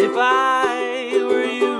If 0.00 0.12
I 0.16 1.10
were 1.26 1.44
you. 1.44 1.76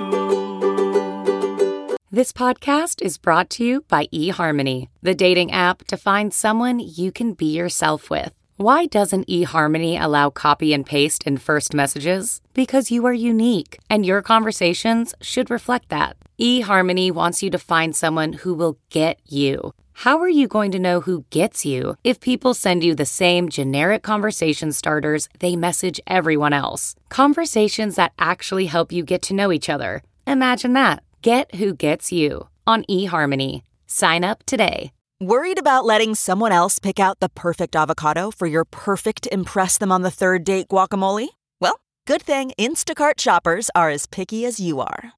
This 2.11 2.33
podcast 2.33 3.01
is 3.01 3.17
brought 3.17 3.49
to 3.51 3.65
you 3.65 3.83
by 3.83 4.07
eHarmony, 4.07 4.89
the 5.01 5.15
dating 5.15 5.53
app 5.53 5.85
to 5.85 5.97
find 5.97 6.35
someone 6.35 6.81
you 6.81 7.13
can 7.13 7.35
be 7.35 7.47
yourself 7.47 8.11
with. 8.11 8.33
Why 8.57 8.87
doesn't 8.87 9.29
eHarmony 9.29 10.03
allow 10.03 10.31
copy 10.31 10.73
and 10.73 10.85
paste 10.85 11.29
in 11.29 11.37
first 11.37 11.75
messages? 11.75 12.41
Because 12.55 12.91
you 12.91 13.07
are 13.07 13.13
unique, 13.13 13.79
and 13.89 14.05
your 14.05 14.21
conversations 14.21 15.15
should 15.21 15.49
reflect 15.49 15.89
that. 15.91 16.17
eHarmony 16.41 17.13
wants 17.13 17.41
you 17.41 17.51
to 17.51 17.59
find 17.59 17.95
someone 17.95 18.33
who 18.33 18.53
will 18.53 18.79
get 18.91 19.21
you. 19.27 19.75
How 20.03 20.21
are 20.21 20.29
you 20.29 20.47
going 20.47 20.71
to 20.71 20.79
know 20.79 21.01
who 21.01 21.25
gets 21.31 21.67
you 21.67 21.97
if 22.05 22.21
people 22.21 22.55
send 22.55 22.85
you 22.85 22.95
the 22.95 23.05
same 23.05 23.49
generic 23.49 24.05
conversation 24.05 24.71
starters 24.71 25.29
they 25.41 25.57
message 25.57 26.01
everyone 26.07 26.53
else? 26.53 26.95
Conversations 27.09 27.97
that 27.97 28.13
actually 28.17 28.67
help 28.67 28.93
you 28.93 29.03
get 29.03 29.23
to 29.23 29.35
know 29.35 29.51
each 29.51 29.69
other. 29.69 30.03
Imagine 30.25 30.73
that. 30.75 31.03
Get 31.23 31.57
who 31.57 31.75
gets 31.75 32.13
you 32.13 32.47
on 32.65 32.85
eHarmony. 32.85 33.63
Sign 33.89 34.23
up 34.23 34.45
today. 34.47 34.93
Worried 35.21 35.59
about 35.59 35.85
letting 35.85 36.15
someone 36.15 36.53
else 36.53 36.79
pick 36.79 37.01
out 37.01 37.19
the 37.19 37.29
perfect 37.31 37.75
avocado 37.75 38.31
for 38.31 38.47
your 38.47 38.65
perfect 38.65 39.27
Impress 39.33 39.79
Them 39.79 39.91
on 39.91 40.03
the 40.03 40.13
Third 40.13 40.45
Date 40.45 40.69
guacamole? 40.69 41.31
Well, 41.61 41.81
good 42.07 42.23
thing 42.23 42.53
Instacart 42.57 43.19
shoppers 43.19 43.69
are 43.75 43.91
as 43.91 44.07
picky 44.07 44.47
as 44.47 44.61
you 44.61 44.79
are. 44.81 45.18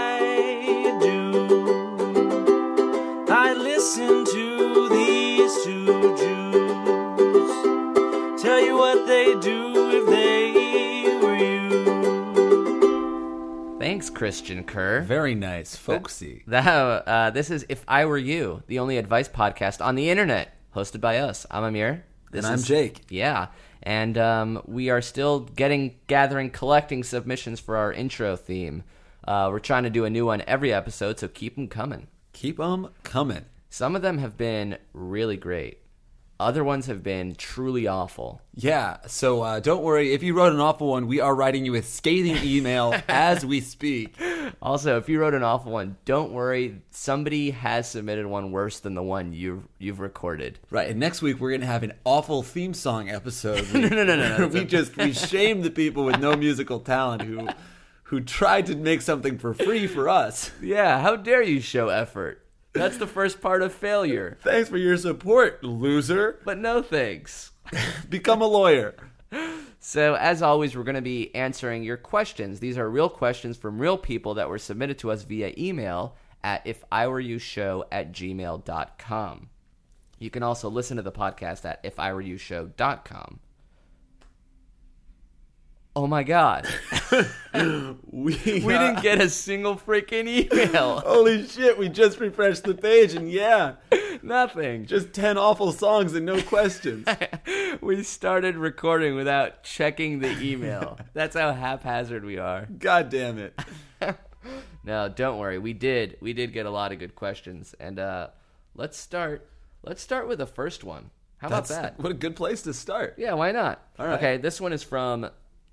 Thanks, 13.81 14.11
Christian 14.11 14.63
Kerr. 14.63 15.01
Very 15.01 15.33
nice, 15.33 15.75
folksy. 15.75 16.43
That, 16.45 16.67
uh, 16.67 17.31
this 17.31 17.49
is 17.49 17.65
If 17.67 17.83
I 17.87 18.05
Were 18.05 18.19
You, 18.19 18.61
the 18.67 18.77
only 18.77 18.99
advice 18.99 19.27
podcast 19.27 19.83
on 19.83 19.95
the 19.95 20.11
internet, 20.11 20.55
hosted 20.75 21.01
by 21.01 21.17
us. 21.17 21.47
I'm 21.49 21.63
Amir. 21.63 22.05
This 22.29 22.45
And 22.45 22.53
I'm 22.53 22.59
is- 22.59 22.67
Jake. 22.67 23.01
Yeah, 23.09 23.47
and 23.81 24.19
um, 24.19 24.61
we 24.67 24.91
are 24.91 25.01
still 25.01 25.39
getting, 25.39 25.95
gathering, 26.05 26.51
collecting 26.51 27.03
submissions 27.03 27.59
for 27.59 27.75
our 27.75 27.91
intro 27.91 28.35
theme. 28.35 28.83
Uh, 29.27 29.49
we're 29.51 29.57
trying 29.57 29.81
to 29.85 29.89
do 29.89 30.05
a 30.05 30.11
new 30.11 30.27
one 30.27 30.43
every 30.45 30.71
episode, 30.71 31.17
so 31.17 31.27
keep 31.27 31.55
them 31.55 31.67
coming. 31.67 32.05
Keep 32.33 32.57
them 32.57 32.89
coming. 33.01 33.45
Some 33.71 33.95
of 33.95 34.03
them 34.03 34.19
have 34.19 34.37
been 34.37 34.77
really 34.93 35.37
great. 35.37 35.79
Other 36.41 36.63
ones 36.63 36.87
have 36.87 37.03
been 37.03 37.35
truly 37.35 37.85
awful. 37.85 38.41
Yeah, 38.55 38.97
so 39.07 39.41
uh, 39.43 39.59
don't 39.59 39.83
worry. 39.83 40.13
If 40.13 40.23
you 40.23 40.33
wrote 40.33 40.53
an 40.53 40.59
awful 40.59 40.87
one, 40.87 41.07
we 41.07 41.19
are 41.19 41.35
writing 41.35 41.65
you 41.65 41.75
a 41.75 41.83
scathing 41.83 42.37
email 42.43 42.95
as 43.07 43.45
we 43.45 43.61
speak. 43.61 44.15
Also, 44.61 44.97
if 44.97 45.07
you 45.07 45.19
wrote 45.19 45.35
an 45.35 45.43
awful 45.43 45.71
one, 45.71 45.97
don't 46.03 46.31
worry. 46.31 46.81
Somebody 46.89 47.51
has 47.51 47.89
submitted 47.89 48.25
one 48.25 48.51
worse 48.51 48.79
than 48.79 48.95
the 48.95 49.03
one 49.03 49.33
you 49.33 49.63
you've 49.77 49.99
recorded. 49.99 50.57
Right, 50.69 50.89
and 50.89 50.99
next 50.99 51.21
week 51.21 51.39
we're 51.39 51.51
gonna 51.51 51.67
have 51.67 51.83
an 51.83 51.93
awful 52.03 52.43
theme 52.43 52.73
song 52.73 53.09
episode. 53.09 53.67
No, 53.81 53.87
no, 53.87 54.03
no, 54.03 54.15
no, 54.15 54.37
no. 54.37 54.47
we 54.47 54.65
just 54.65 54.95
we 54.97 55.13
shame 55.13 55.61
the 55.61 55.71
people 55.71 56.05
with 56.05 56.19
no 56.19 56.35
musical 56.35 56.79
talent 56.79 57.21
who 57.23 57.47
who 58.03 58.19
tried 58.19 58.65
to 58.65 58.75
make 58.75 59.01
something 59.01 59.37
for 59.37 59.53
free 59.53 59.87
for 59.87 60.09
us. 60.09 60.51
Yeah, 60.61 61.01
how 61.01 61.15
dare 61.15 61.41
you 61.41 61.61
show 61.61 61.89
effort? 61.89 62.40
That's 62.73 62.97
the 62.97 63.07
first 63.07 63.41
part 63.41 63.61
of 63.61 63.73
failure. 63.73 64.37
Thanks 64.41 64.69
for 64.69 64.77
your 64.77 64.97
support, 64.97 65.63
loser. 65.63 66.39
But 66.45 66.57
no 66.57 66.81
thanks. 66.81 67.51
Become 68.09 68.41
a 68.41 68.47
lawyer. 68.47 68.95
So, 69.79 70.15
as 70.15 70.41
always, 70.41 70.75
we're 70.75 70.83
going 70.83 70.95
to 70.95 71.01
be 71.01 71.33
answering 71.35 71.83
your 71.83 71.97
questions. 71.97 72.59
These 72.59 72.77
are 72.77 72.89
real 72.89 73.09
questions 73.09 73.57
from 73.57 73.79
real 73.79 73.97
people 73.97 74.35
that 74.35 74.49
were 74.49 74.59
submitted 74.59 74.99
to 74.99 75.11
us 75.11 75.23
via 75.23 75.53
email 75.57 76.15
at 76.43 76.65
ifiwereyoushow 76.65 77.83
at 77.91 78.11
gmail.com. 78.11 79.49
You 80.19 80.29
can 80.29 80.43
also 80.43 80.69
listen 80.69 80.97
to 80.97 81.03
the 81.03 81.11
podcast 81.11 81.65
at 81.65 81.83
ifiwereyoushow.com. 81.83 83.39
Oh 85.95 86.07
my 86.07 86.23
god. 86.23 86.67
We, 87.53 88.35
We 88.45 88.61
didn't 88.61 89.01
get 89.01 89.19
a 89.19 89.29
single 89.29 89.75
freaking 89.75 90.25
email. 90.27 90.99
Holy 91.05 91.45
shit! 91.45 91.77
We 91.77 91.89
just 91.89 92.19
refreshed 92.19 92.63
the 92.63 92.73
page, 92.73 93.13
and 93.13 93.29
yeah, 93.29 93.73
Nothing. 94.21 94.85
just 94.85 95.11
ten 95.13 95.37
awful 95.37 95.73
songs 95.73 96.13
and 96.13 96.25
no 96.25 96.41
questions. 96.41 97.05
we 97.81 98.03
started 98.03 98.55
recording 98.55 99.15
without 99.15 99.63
checking 99.63 100.19
the 100.19 100.31
email. 100.41 100.97
That's 101.13 101.35
how 101.35 101.51
haphazard 101.51 102.23
we 102.23 102.37
are. 102.37 102.67
God 102.79 103.09
damn 103.09 103.37
it! 103.37 103.59
No, 104.85 105.09
don't 105.09 105.37
worry. 105.37 105.57
We 105.59 105.73
did. 105.73 106.17
We 106.21 106.31
did 106.33 106.53
get 106.53 106.65
a 106.65 106.71
lot 106.71 106.91
of 106.93 106.99
good 106.99 107.15
questions, 107.15 107.75
and 107.79 107.99
uh, 107.99 108.27
let's 108.75 108.97
start. 108.97 109.49
Let's 109.83 110.01
start 110.01 110.27
with 110.27 110.37
the 110.39 110.47
first 110.47 110.83
one. 110.85 111.11
How 111.37 111.47
about 111.47 111.67
that? 111.67 111.99
What 111.99 112.11
a 112.11 112.15
good 112.15 112.35
place 112.35 112.61
to 112.63 112.73
start. 112.73 113.15
Yeah, 113.17 113.33
why 113.33 113.51
not? 113.51 113.81
All 113.99 114.05
right. 114.05 114.15
Okay, 114.17 114.37
this 114.37 114.61
one 114.61 114.73
is 114.73 114.83
from 114.83 115.29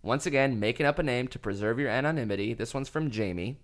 once 0.08 0.24
again 0.24 0.58
making 0.58 0.86
up 0.86 0.98
a 0.98 1.02
name 1.02 1.28
to 1.28 1.38
preserve 1.38 1.78
your 1.78 1.90
anonymity. 1.90 2.54
This 2.54 2.72
one's 2.72 2.88
from 2.88 3.10
Jamie. 3.10 3.58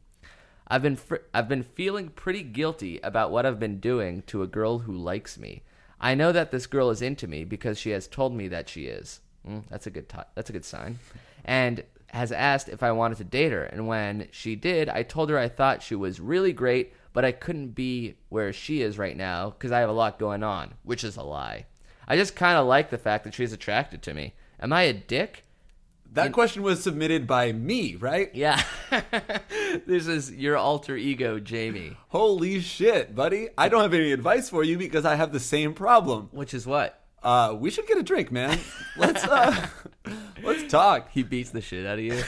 I've 0.69 0.82
been 0.82 0.97
fr- 0.97 1.16
I've 1.32 1.49
been 1.49 1.62
feeling 1.62 2.10
pretty 2.10 2.43
guilty 2.43 3.00
about 3.03 3.31
what 3.31 3.47
I've 3.47 3.59
been 3.59 3.81
doing 3.81 4.22
to 4.27 4.43
a 4.43 4.47
girl 4.47 4.81
who 4.81 4.93
likes 4.93 5.38
me. 5.38 5.62
I 5.99 6.15
know 6.15 6.32
that 6.32 6.50
this 6.50 6.66
girl 6.66 6.91
is 6.91 7.00
into 7.00 7.27
me 7.27 7.44
because 7.44 7.78
she 7.78 7.91
has 7.91 8.06
told 8.06 8.34
me 8.34 8.49
that 8.49 8.69
she 8.69 8.84
is. 8.84 9.21
Mm, 9.49 9.65
that's 9.71 9.87
a 9.87 9.91
good 9.91 10.09
t- 10.09 10.19
that's 10.34 10.50
a 10.50 10.53
good 10.53 10.66
sign. 10.66 10.99
And 11.47 11.82
has 12.09 12.31
asked 12.31 12.69
if 12.69 12.82
I 12.82 12.93
wanted 12.93 13.19
to 13.19 13.25
date 13.25 13.53
her. 13.53 13.65
And 13.65 13.88
when 13.88 14.28
she 14.31 14.55
did, 14.55 14.88
I 14.88 15.03
told 15.03 15.31
her 15.31 15.38
I 15.38 15.49
thought 15.49 15.82
she 15.82 15.94
was 15.94 16.21
really 16.21 16.53
great, 16.53 16.93
but 17.12 17.25
I 17.25 17.32
couldn't 17.32 17.69
be 17.69 18.16
where 18.28 18.53
she 18.53 18.82
is 18.82 18.99
right 18.99 19.16
now 19.16 19.50
because 19.50 19.72
I 19.72 19.81
have 19.81 19.88
a 19.88 19.93
lot 19.93 20.19
going 20.19 20.43
on, 20.43 20.75
which 20.82 21.05
is 21.05 21.16
a 21.16 21.22
lie. 21.22 21.66
I 22.06 22.16
just 22.16 22.37
kind 22.37 22.59
of 22.59 22.66
like 22.66 22.91
the 22.91 22.99
fact 22.99 23.25
that 23.25 23.34
she's 23.34 23.53
attracted 23.53 24.03
to 24.03 24.15
me. 24.15 24.34
Am 24.61 24.72
I 24.72 24.82
a 24.82 24.93
dick? 24.93 25.44
That 26.14 26.32
question 26.32 26.62
was 26.62 26.80
submitted 26.80 27.26
by 27.26 27.50
me, 27.50 27.97
right? 27.97 28.30
Yeah. 28.34 28.62
this 29.86 30.06
is 30.06 30.30
your 30.30 30.56
alter 30.56 30.97
ego, 30.97 31.41
Jamie. 31.41 31.97
Holy 32.08 32.60
shit, 32.60 33.14
buddy! 33.14 33.48
I 33.58 33.69
don't 33.69 33.82
have 33.82 33.94
any 33.94 34.12
advice 34.12 34.48
for 34.48 34.62
you 34.62 34.78
because 34.78 35.04
I 35.04 35.16
have 35.16 35.32
the 35.32 35.41
same 35.41 35.75
problem. 35.75 36.28
Which 36.30 36.54
is 36.54 36.66
what? 36.66 37.00
Uh, 37.22 37.56
we 37.58 37.70
should 37.70 37.86
get 37.88 37.98
a 37.98 38.02
drink, 38.02 38.30
man. 38.30 38.58
Let's 38.97 39.25
uh, 39.25 39.66
let's 40.42 40.70
talk. 40.70 41.10
He 41.10 41.25
beats 41.25 41.50
the 41.50 41.60
shit 41.60 41.84
out 41.84 41.98
of 41.98 42.04
you. 42.04 42.22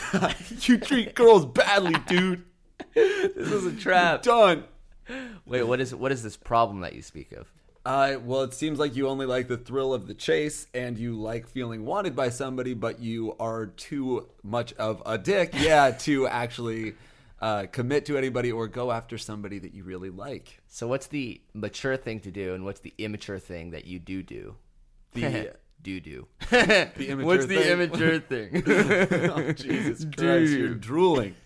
You 0.63 0.79
treat 0.79 1.15
girls 1.15 1.47
badly, 1.47 1.95
dude. 2.07 2.45
this 2.95 3.37
is 3.37 3.67
a 3.67 3.73
trap. 3.73 4.23
Done. 4.23 4.65
Wait, 5.45 5.63
what 5.63 5.81
is 5.81 5.95
what 5.95 6.11
is 6.11 6.25
this 6.25 6.37
problem 6.37 6.81
that 6.81 6.95
you 6.95 7.03
speak 7.03 7.31
of? 7.33 7.53
Uh, 7.87 8.19
well, 8.25 8.43
it 8.43 8.53
seems 8.53 8.81
like 8.81 8.97
you 8.97 9.07
only 9.07 9.27
like 9.27 9.47
the 9.47 9.57
thrill 9.57 9.95
of 9.95 10.09
the 10.09 10.15
chase, 10.15 10.67
and 10.75 10.99
you 10.99 11.15
like 11.15 11.47
feeling 11.47 11.85
wanted 11.85 12.17
by 12.17 12.29
somebody, 12.29 12.75
but 12.75 12.99
you 12.99 13.37
are 13.39 13.67
too 13.67 14.27
much 14.43 14.73
of 14.73 15.01
a 15.07 15.17
dick, 15.17 15.51
yeah, 15.57 15.93
to 15.93 16.27
actually 16.27 16.95
uh, 17.41 17.67
commit 17.71 18.05
to 18.07 18.19
anybody 18.19 18.51
or 18.51 18.67
go 18.67 18.91
after 18.91 19.17
somebody 19.17 19.61
that 19.61 19.73
you 19.73 19.85
really 19.85 20.11
like. 20.11 20.61
So 20.67 20.89
what's 20.89 21.07
the 21.07 21.41
mature 21.55 21.97
thing 21.97 22.19
to 22.21 22.33
do 22.33 22.55
and 22.55 22.65
what's 22.65 22.81
the 22.81 22.93
immature 22.99 23.39
thing 23.39 23.71
that 23.71 23.87
you 23.87 24.01
do 24.01 24.21
do? 24.21 24.57
The 25.13 25.53
do 25.83 26.01
do. 26.01 26.27
the 26.51 26.91
immature 26.99 27.25
What's 27.25 27.47
the 27.47 27.57
thing- 27.57 27.71
immature 27.71 28.19
thing? 28.19 29.31
oh, 29.31 29.53
Jesus 29.53 30.05
Christ, 30.17 30.53
you're 30.55 30.75
drooling. 30.75 31.37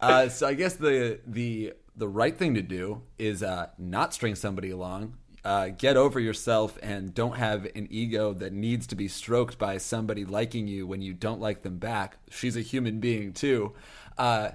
Uh, 0.00 0.30
so 0.30 0.46
I 0.46 0.54
guess 0.54 0.76
the 0.76 1.20
the 1.26 1.74
the 1.98 2.08
right 2.08 2.36
thing 2.36 2.54
to 2.54 2.62
do 2.62 3.02
is 3.18 3.42
uh, 3.42 3.68
not 3.76 4.14
string 4.14 4.34
somebody 4.34 4.70
along. 4.70 5.14
Uh, 5.44 5.68
get 5.68 5.96
over 5.96 6.18
yourself 6.20 6.78
and 6.82 7.14
don't 7.14 7.36
have 7.36 7.64
an 7.74 7.86
ego 7.90 8.32
that 8.32 8.52
needs 8.52 8.86
to 8.86 8.94
be 8.94 9.08
stroked 9.08 9.58
by 9.58 9.78
somebody 9.78 10.24
liking 10.24 10.66
you 10.66 10.86
when 10.86 11.00
you 11.00 11.12
don't 11.12 11.40
like 11.40 11.62
them 11.62 11.78
back. 11.78 12.18
She's 12.30 12.56
a 12.56 12.60
human 12.60 13.00
being 13.00 13.32
too. 13.32 13.72
Uh, 14.16 14.50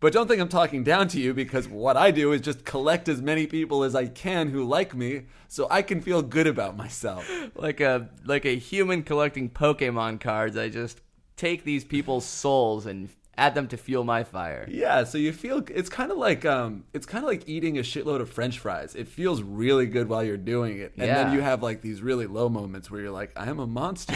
but 0.00 0.12
don't 0.12 0.28
think 0.28 0.40
I'm 0.40 0.48
talking 0.48 0.84
down 0.84 1.08
to 1.08 1.20
you 1.20 1.34
because 1.34 1.68
what 1.68 1.96
I 1.96 2.12
do 2.12 2.32
is 2.32 2.40
just 2.40 2.64
collect 2.64 3.08
as 3.08 3.20
many 3.20 3.46
people 3.46 3.82
as 3.82 3.96
I 3.96 4.06
can 4.06 4.48
who 4.50 4.64
like 4.64 4.94
me 4.94 5.26
so 5.48 5.66
I 5.70 5.82
can 5.82 6.00
feel 6.00 6.22
good 6.22 6.46
about 6.46 6.76
myself. 6.76 7.28
like 7.56 7.80
a 7.80 8.08
like 8.24 8.44
a 8.44 8.56
human 8.56 9.02
collecting 9.02 9.50
Pokemon 9.50 10.20
cards. 10.20 10.56
I 10.56 10.68
just 10.68 11.00
take 11.36 11.64
these 11.64 11.84
people's 11.84 12.24
souls 12.24 12.86
and 12.86 13.08
add 13.38 13.54
them 13.54 13.68
to 13.68 13.76
fuel 13.78 14.04
my 14.04 14.24
fire. 14.24 14.66
Yeah, 14.68 15.04
so 15.04 15.16
you 15.16 15.32
feel 15.32 15.62
it's 15.74 15.88
kind 15.88 16.10
of 16.12 16.18
like 16.18 16.44
um, 16.44 16.84
it's 16.92 17.06
kind 17.06 17.24
of 17.24 17.28
like 17.30 17.48
eating 17.48 17.78
a 17.78 17.82
shitload 17.82 18.20
of 18.20 18.28
French 18.28 18.58
fries. 18.58 18.94
It 18.94 19.08
feels 19.08 19.40
really 19.42 19.86
good 19.86 20.08
while 20.08 20.22
you're 20.24 20.36
doing 20.36 20.78
it, 20.78 20.92
and 20.98 21.06
Yeah. 21.06 21.24
then 21.24 21.32
you 21.32 21.40
have 21.40 21.62
like 21.62 21.80
these 21.80 22.02
really 22.02 22.26
low 22.26 22.48
moments 22.48 22.90
where 22.90 23.00
you're 23.00 23.10
like, 23.12 23.32
"I 23.36 23.48
am 23.48 23.58
a 23.60 23.66
monster. 23.66 24.14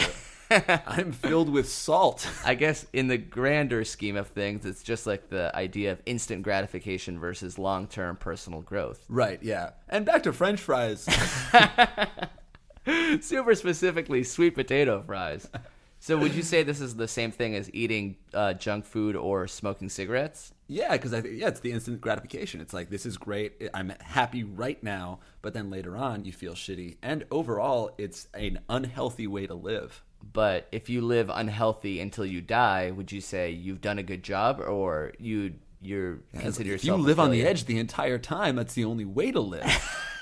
I'm 0.85 1.13
filled 1.13 1.49
with 1.49 1.67
salt." 1.69 2.29
I 2.45 2.53
guess 2.55 2.85
in 2.93 3.07
the 3.07 3.17
grander 3.17 3.83
scheme 3.85 4.15
of 4.17 4.27
things, 4.27 4.65
it's 4.65 4.83
just 4.83 5.07
like 5.07 5.29
the 5.29 5.55
idea 5.55 5.91
of 5.93 6.01
instant 6.05 6.43
gratification 6.43 7.17
versus 7.17 7.57
long 7.57 7.87
term 7.87 8.17
personal 8.17 8.61
growth. 8.61 9.03
Right? 9.09 9.41
Yeah. 9.41 9.71
And 9.89 10.05
back 10.05 10.23
to 10.23 10.33
French 10.33 10.59
fries. 10.59 11.07
Super 13.21 13.55
specifically, 13.55 14.23
sweet 14.23 14.55
potato 14.55 15.01
fries. 15.05 15.49
So, 16.05 16.17
would 16.17 16.35
you 16.35 16.41
say 16.41 16.63
this 16.63 16.81
is 16.81 16.97
the 16.97 17.07
same 17.07 17.31
thing 17.31 17.55
as 17.55 17.73
eating 17.73 18.17
uh, 18.33 18.55
junk 18.55 18.83
food 18.83 19.15
or 19.15 19.47
smoking 19.47 19.87
cigarettes? 19.87 20.51
yeah, 20.67 20.91
because 20.91 21.13
I 21.13 21.21
think 21.21 21.39
yeah, 21.39 21.47
it's 21.47 21.61
the 21.61 21.71
instant 21.71 22.01
gratification. 22.01 22.59
It's 22.59 22.73
like 22.73 22.89
this 22.89 23.05
is 23.05 23.15
great. 23.15 23.69
I'm 23.73 23.93
happy 24.01 24.43
right 24.43 24.83
now, 24.83 25.19
but 25.41 25.53
then 25.53 25.69
later 25.69 25.95
on 25.95 26.25
you 26.25 26.33
feel 26.33 26.55
shitty, 26.55 26.97
and 27.01 27.23
overall, 27.31 27.91
it's 27.97 28.27
an 28.33 28.59
unhealthy 28.67 29.27
way 29.27 29.47
to 29.47 29.53
live. 29.53 30.03
But 30.33 30.67
if 30.73 30.89
you 30.89 30.99
live 30.99 31.31
unhealthy 31.33 32.01
until 32.01 32.25
you 32.25 32.41
die, 32.41 32.91
would 32.91 33.13
you 33.13 33.21
say 33.21 33.51
you've 33.51 33.79
done 33.79 33.97
a 33.97 34.03
good 34.03 34.23
job, 34.23 34.59
or 34.59 35.13
you 35.19 35.53
you're 35.81 36.19
consider 36.37 36.73
if 36.73 36.83
you 36.83 36.91
yourself 36.91 37.07
live 37.07 37.19
on 37.21 37.31
the 37.31 37.47
edge 37.47 37.63
the 37.63 37.79
entire 37.79 38.19
time, 38.19 38.57
that's 38.57 38.73
the 38.73 38.83
only 38.83 39.05
way 39.05 39.31
to 39.31 39.39
live. 39.39 40.19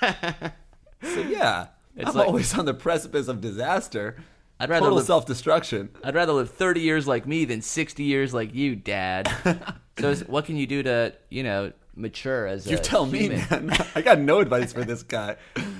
so 1.02 1.20
yeah, 1.22 1.66
It's 1.96 2.08
I'm 2.10 2.14
like- 2.14 2.28
always 2.28 2.56
on 2.56 2.66
the 2.66 2.74
precipice 2.74 3.26
of 3.26 3.40
disaster. 3.40 4.14
I'd 4.62 4.70
rather 4.70 4.84
total 4.84 4.98
live- 4.98 5.06
self 5.06 5.26
destruction. 5.26 5.88
I'd 6.04 6.14
rather 6.14 6.32
live 6.32 6.50
30 6.50 6.80
years 6.80 7.08
like 7.08 7.26
me 7.26 7.44
than 7.44 7.62
60 7.62 8.04
years 8.04 8.32
like 8.32 8.54
you, 8.54 8.76
Dad. 8.76 9.28
so, 9.98 10.14
what 10.28 10.44
can 10.44 10.56
you 10.56 10.68
do 10.68 10.84
to, 10.84 11.14
you 11.30 11.42
know, 11.42 11.72
mature 11.96 12.46
as 12.46 12.66
a 12.68 12.70
You 12.70 12.76
tell 12.78 13.04
me, 13.04 13.28
man. 13.28 13.72
I 13.96 14.02
got 14.02 14.20
no 14.20 14.38
advice 14.38 14.72
for 14.72 14.84
this 14.84 15.02
guy. 15.02 15.34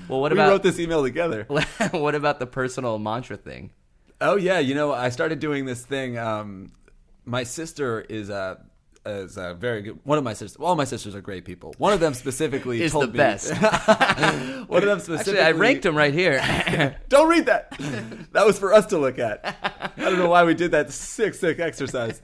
Well, 0.09 0.21
what 0.21 0.33
about. 0.33 0.43
we 0.43 0.47
about- 0.47 0.51
wrote 0.51 0.63
this 0.65 0.81
email 0.81 1.05
together? 1.05 1.45
what 1.93 2.17
about 2.17 2.41
the 2.41 2.47
personal 2.47 2.99
mantra 2.99 3.37
thing? 3.37 3.71
Oh 4.21 4.35
yeah, 4.37 4.59
you 4.59 4.75
know, 4.75 4.93
I 4.93 5.11
started 5.11 5.39
doing 5.39 5.65
this 5.65 5.85
thing. 5.85 6.19
Um, 6.19 6.73
my 7.25 7.45
sister 7.45 8.01
is 8.01 8.31
a 8.31 8.65
is 9.05 9.37
a 9.37 9.55
very 9.55 9.83
good. 9.83 9.99
One 10.05 10.19
of 10.19 10.25
my 10.25 10.33
sisters. 10.33 10.57
All 10.61 10.77
my 10.77 10.85
sisters 10.85 11.15
are 11.15 11.21
great 11.21 11.45
people. 11.45 11.75
One 11.79 11.93
of 11.93 12.01
them 12.01 12.15
specifically 12.15 12.83
Is 12.83 12.93
told 12.93 13.05
the 13.05 13.13
me- 13.13 13.17
best. 13.19 13.51
one 14.69 14.83
of 14.83 14.89
them 14.89 15.01
specifically. 15.01 15.39
Actually, 15.39 15.41
I 15.41 15.51
ranked 15.53 15.83
them 15.83 15.97
right 15.97 16.15
here. 16.15 16.97
Don't 17.09 17.29
read 17.29 17.47
that. 17.47 17.71
That 18.33 18.47
was 18.47 18.59
for 18.59 18.73
us 18.73 18.87
to 18.87 18.99
look 18.99 19.19
at. 19.19 19.93
I 19.97 20.01
don't 20.11 20.19
know 20.19 20.29
why 20.29 20.45
we 20.45 20.55
did 20.55 20.71
that 20.71 20.91
sick, 20.93 21.35
sick 21.35 21.59
exercise. 21.59 22.23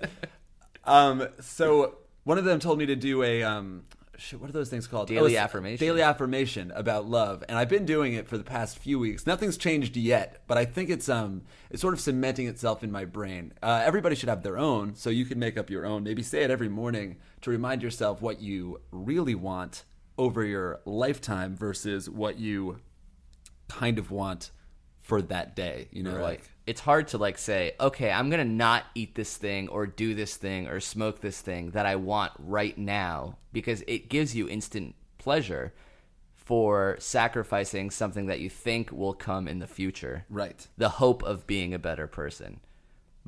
Um, 0.85 1.29
so 1.41 1.99
one 2.25 2.39
of 2.39 2.45
them 2.45 2.61
told 2.61 2.79
me 2.79 2.87
to 2.87 2.97
do 2.97 3.23
a 3.23 3.43
um, 3.43 3.85
shit, 4.19 4.41
what 4.41 4.51
are 4.51 4.53
those 4.53 4.69
things 4.69 4.87
called? 4.87 5.09
Daily 5.09 5.35
it's 5.35 5.41
affirmation. 5.41 5.87
Daily 5.87 6.03
affirmation 6.03 6.73
about 6.75 7.07
love, 7.07 7.45
and 7.49 7.57
I've 7.57 7.69
been 7.69 7.87
doing 7.87 8.15
it 8.15 8.29
for 8.29 8.37
the 8.37 8.45
past 8.45 8.79
few 8.79 8.99
weeks. 8.99 9.27
Nothing's 9.27 9.57
changed 9.57 9.97
yet, 9.97 10.43
but 10.47 10.59
I 10.59 10.65
think 10.65 10.91
it's 10.91 11.09
um, 11.09 11.43
it's 11.71 11.81
sort 11.81 11.95
of 11.95 12.01
cementing 12.01 12.47
itself 12.47 12.83
in 12.83 12.91
my 12.91 13.05
brain. 13.05 13.53
Uh, 13.63 13.83
everybody 13.85 14.15
should 14.15 14.29
have 14.29 14.43
their 14.43 14.59
own, 14.59 14.95
so 14.95 15.11
you 15.11 15.25
can 15.25 15.39
make 15.39 15.57
up 15.57 15.71
your 15.71 15.87
own. 15.87 16.03
Maybe 16.03 16.23
say 16.23 16.43
it 16.43 16.51
every 16.51 16.69
morning 16.69 17.17
to 17.43 17.51
remind 17.51 17.83
yourself 17.83 18.21
what 18.21 18.41
you 18.41 18.81
really 18.91 19.35
want 19.35 19.85
over 20.19 20.45
your 20.45 20.81
lifetime 20.85 21.57
versus 21.57 22.11
what 22.11 22.39
you 22.39 22.81
kind 23.69 23.99
of 23.99 24.11
want 24.11 24.51
for 25.01 25.23
that 25.23 25.55
day. 25.57 25.89
You 25.93 26.03
know, 26.03 26.21
like 26.21 26.51
it's 26.69 26.83
hard 26.83 27.09
to 27.09 27.17
like 27.17 27.39
say, 27.39 27.73
okay, 27.81 28.11
I'm 28.11 28.29
gonna 28.29 28.45
not 28.45 28.85
eat 28.95 29.15
this 29.15 29.39
thing 29.39 29.69
or 29.69 29.87
do 29.87 30.15
this 30.15 30.37
thing 30.37 30.69
or 30.69 30.81
smoke 30.81 31.23
this 31.23 31.41
thing 31.41 31.71
that 31.71 31.87
I 31.87 31.97
want 31.97 32.33
right 32.39 32.77
now 32.77 33.39
because 33.55 33.83
it 33.87 34.11
gives 34.11 34.37
you 34.37 34.47
instant 34.51 34.95
pleasure 35.17 35.73
for 36.35 36.97
sacrificing 36.99 37.91
something 37.91 38.27
that 38.27 38.41
you 38.41 38.51
think 38.51 38.93
will 38.93 39.15
come 39.15 39.49
in 39.49 39.61
the 39.61 39.67
future. 39.67 40.27
right. 40.29 40.67
The 40.77 40.91
hope 40.91 41.23
of 41.23 41.47
being 41.47 41.73
a 41.73 41.79
better 41.79 42.07
person. 42.07 42.61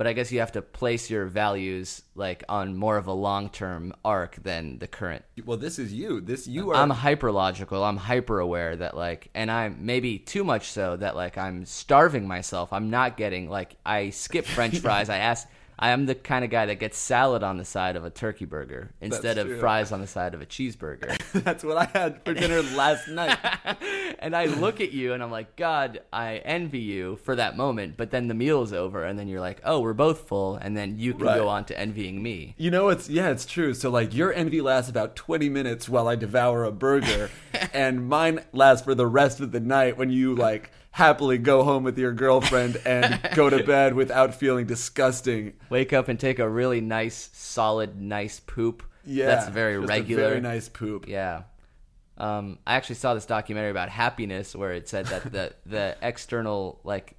But 0.00 0.06
I 0.06 0.14
guess 0.14 0.32
you 0.32 0.40
have 0.40 0.52
to 0.52 0.62
place 0.62 1.10
your 1.10 1.26
values 1.26 2.00
like 2.14 2.42
on 2.48 2.74
more 2.74 2.96
of 2.96 3.06
a 3.06 3.12
long 3.12 3.50
term 3.50 3.92
arc 4.02 4.36
than 4.36 4.78
the 4.78 4.86
current 4.86 5.26
Well, 5.44 5.58
this 5.58 5.78
is 5.78 5.92
you. 5.92 6.22
This 6.22 6.46
you 6.46 6.70
are. 6.70 6.76
I'm 6.76 6.88
hyper 6.88 7.30
logical. 7.30 7.84
I'm 7.84 7.98
hyper 7.98 8.40
aware 8.40 8.74
that 8.76 8.96
like, 8.96 9.28
and 9.34 9.50
I'm 9.50 9.84
maybe 9.84 10.18
too 10.18 10.42
much 10.42 10.70
so 10.70 10.96
that 10.96 11.16
like 11.16 11.36
I'm 11.36 11.66
starving 11.66 12.26
myself. 12.26 12.72
I'm 12.72 12.88
not 12.88 13.18
getting 13.18 13.50
like 13.50 13.76
I 13.84 14.08
skip 14.08 14.46
French 14.56 14.78
fries. 14.78 15.10
I 15.10 15.18
ask. 15.18 15.46
I 15.82 15.90
am 15.92 16.04
the 16.04 16.14
kind 16.14 16.44
of 16.44 16.50
guy 16.50 16.66
that 16.66 16.74
gets 16.78 16.98
salad 16.98 17.42
on 17.42 17.56
the 17.56 17.64
side 17.64 17.96
of 17.96 18.04
a 18.04 18.10
turkey 18.10 18.44
burger 18.44 18.90
instead 19.00 19.38
of 19.38 19.46
true. 19.46 19.58
fries 19.60 19.92
on 19.92 20.02
the 20.02 20.06
side 20.06 20.34
of 20.34 20.42
a 20.42 20.46
cheeseburger. 20.46 21.16
That's 21.42 21.64
what 21.64 21.78
I 21.78 21.84
had 21.86 22.22
for 22.22 22.34
dinner 22.34 22.60
last 22.60 23.08
night. 23.08 23.38
and 24.18 24.36
I 24.36 24.44
look 24.44 24.82
at 24.82 24.92
you 24.92 25.14
and 25.14 25.22
I'm 25.22 25.30
like, 25.30 25.56
God, 25.56 26.00
I 26.12 26.36
envy 26.44 26.80
you 26.80 27.16
for 27.24 27.34
that 27.34 27.56
moment. 27.56 27.96
But 27.96 28.10
then 28.10 28.28
the 28.28 28.34
meal 28.34 28.60
is 28.62 28.74
over, 28.74 29.04
and 29.04 29.18
then 29.18 29.26
you're 29.26 29.40
like, 29.40 29.62
Oh, 29.64 29.80
we're 29.80 29.94
both 29.94 30.28
full, 30.28 30.56
and 30.56 30.76
then 30.76 30.98
you 30.98 31.14
can 31.14 31.22
Right. 31.26 31.36
go 31.38 31.48
on 31.48 31.64
to 31.64 31.78
envying 31.78 32.22
me. 32.22 32.54
You 32.58 32.70
know, 32.70 32.90
it's 32.90 33.08
yeah, 33.08 33.30
it's 33.30 33.46
true. 33.46 33.72
So 33.72 33.88
like, 33.88 34.14
your 34.14 34.34
envy 34.34 34.60
lasts 34.60 34.90
about 34.90 35.16
twenty 35.16 35.48
minutes 35.48 35.88
while 35.88 36.08
I 36.08 36.14
devour 36.14 36.64
a 36.64 36.72
burger, 36.72 37.30
and 37.72 38.08
mine 38.08 38.44
lasts 38.52 38.84
for 38.84 38.94
the 38.94 39.06
rest 39.06 39.40
of 39.40 39.52
the 39.52 39.60
night 39.60 39.96
when 39.96 40.10
you 40.10 40.34
like 40.34 40.70
happily 40.92 41.38
go 41.38 41.62
home 41.62 41.84
with 41.84 41.98
your 41.98 42.12
girlfriend 42.12 42.80
and 42.84 43.20
go 43.34 43.48
to 43.48 43.62
bed 43.64 43.94
without 43.94 44.34
feeling 44.34 44.66
disgusting. 44.66 45.54
Wake 45.68 45.92
up 45.92 46.08
and 46.08 46.18
take 46.18 46.38
a 46.38 46.48
really 46.48 46.80
nice, 46.80 47.30
solid, 47.32 48.00
nice 48.00 48.40
poop. 48.40 48.82
Yeah, 49.04 49.26
that's 49.26 49.48
very 49.48 49.78
regular. 49.78 50.28
very 50.28 50.40
nice 50.40 50.68
poop. 50.68 51.08
Yeah. 51.08 51.42
Um, 52.18 52.58
I 52.66 52.74
actually 52.74 52.96
saw 52.96 53.14
this 53.14 53.24
documentary 53.24 53.70
about 53.70 53.88
happiness 53.88 54.54
where 54.54 54.72
it 54.72 54.88
said 54.88 55.06
that 55.06 55.32
the 55.32 55.54
the 55.66 55.96
external 56.02 56.80
like 56.84 57.16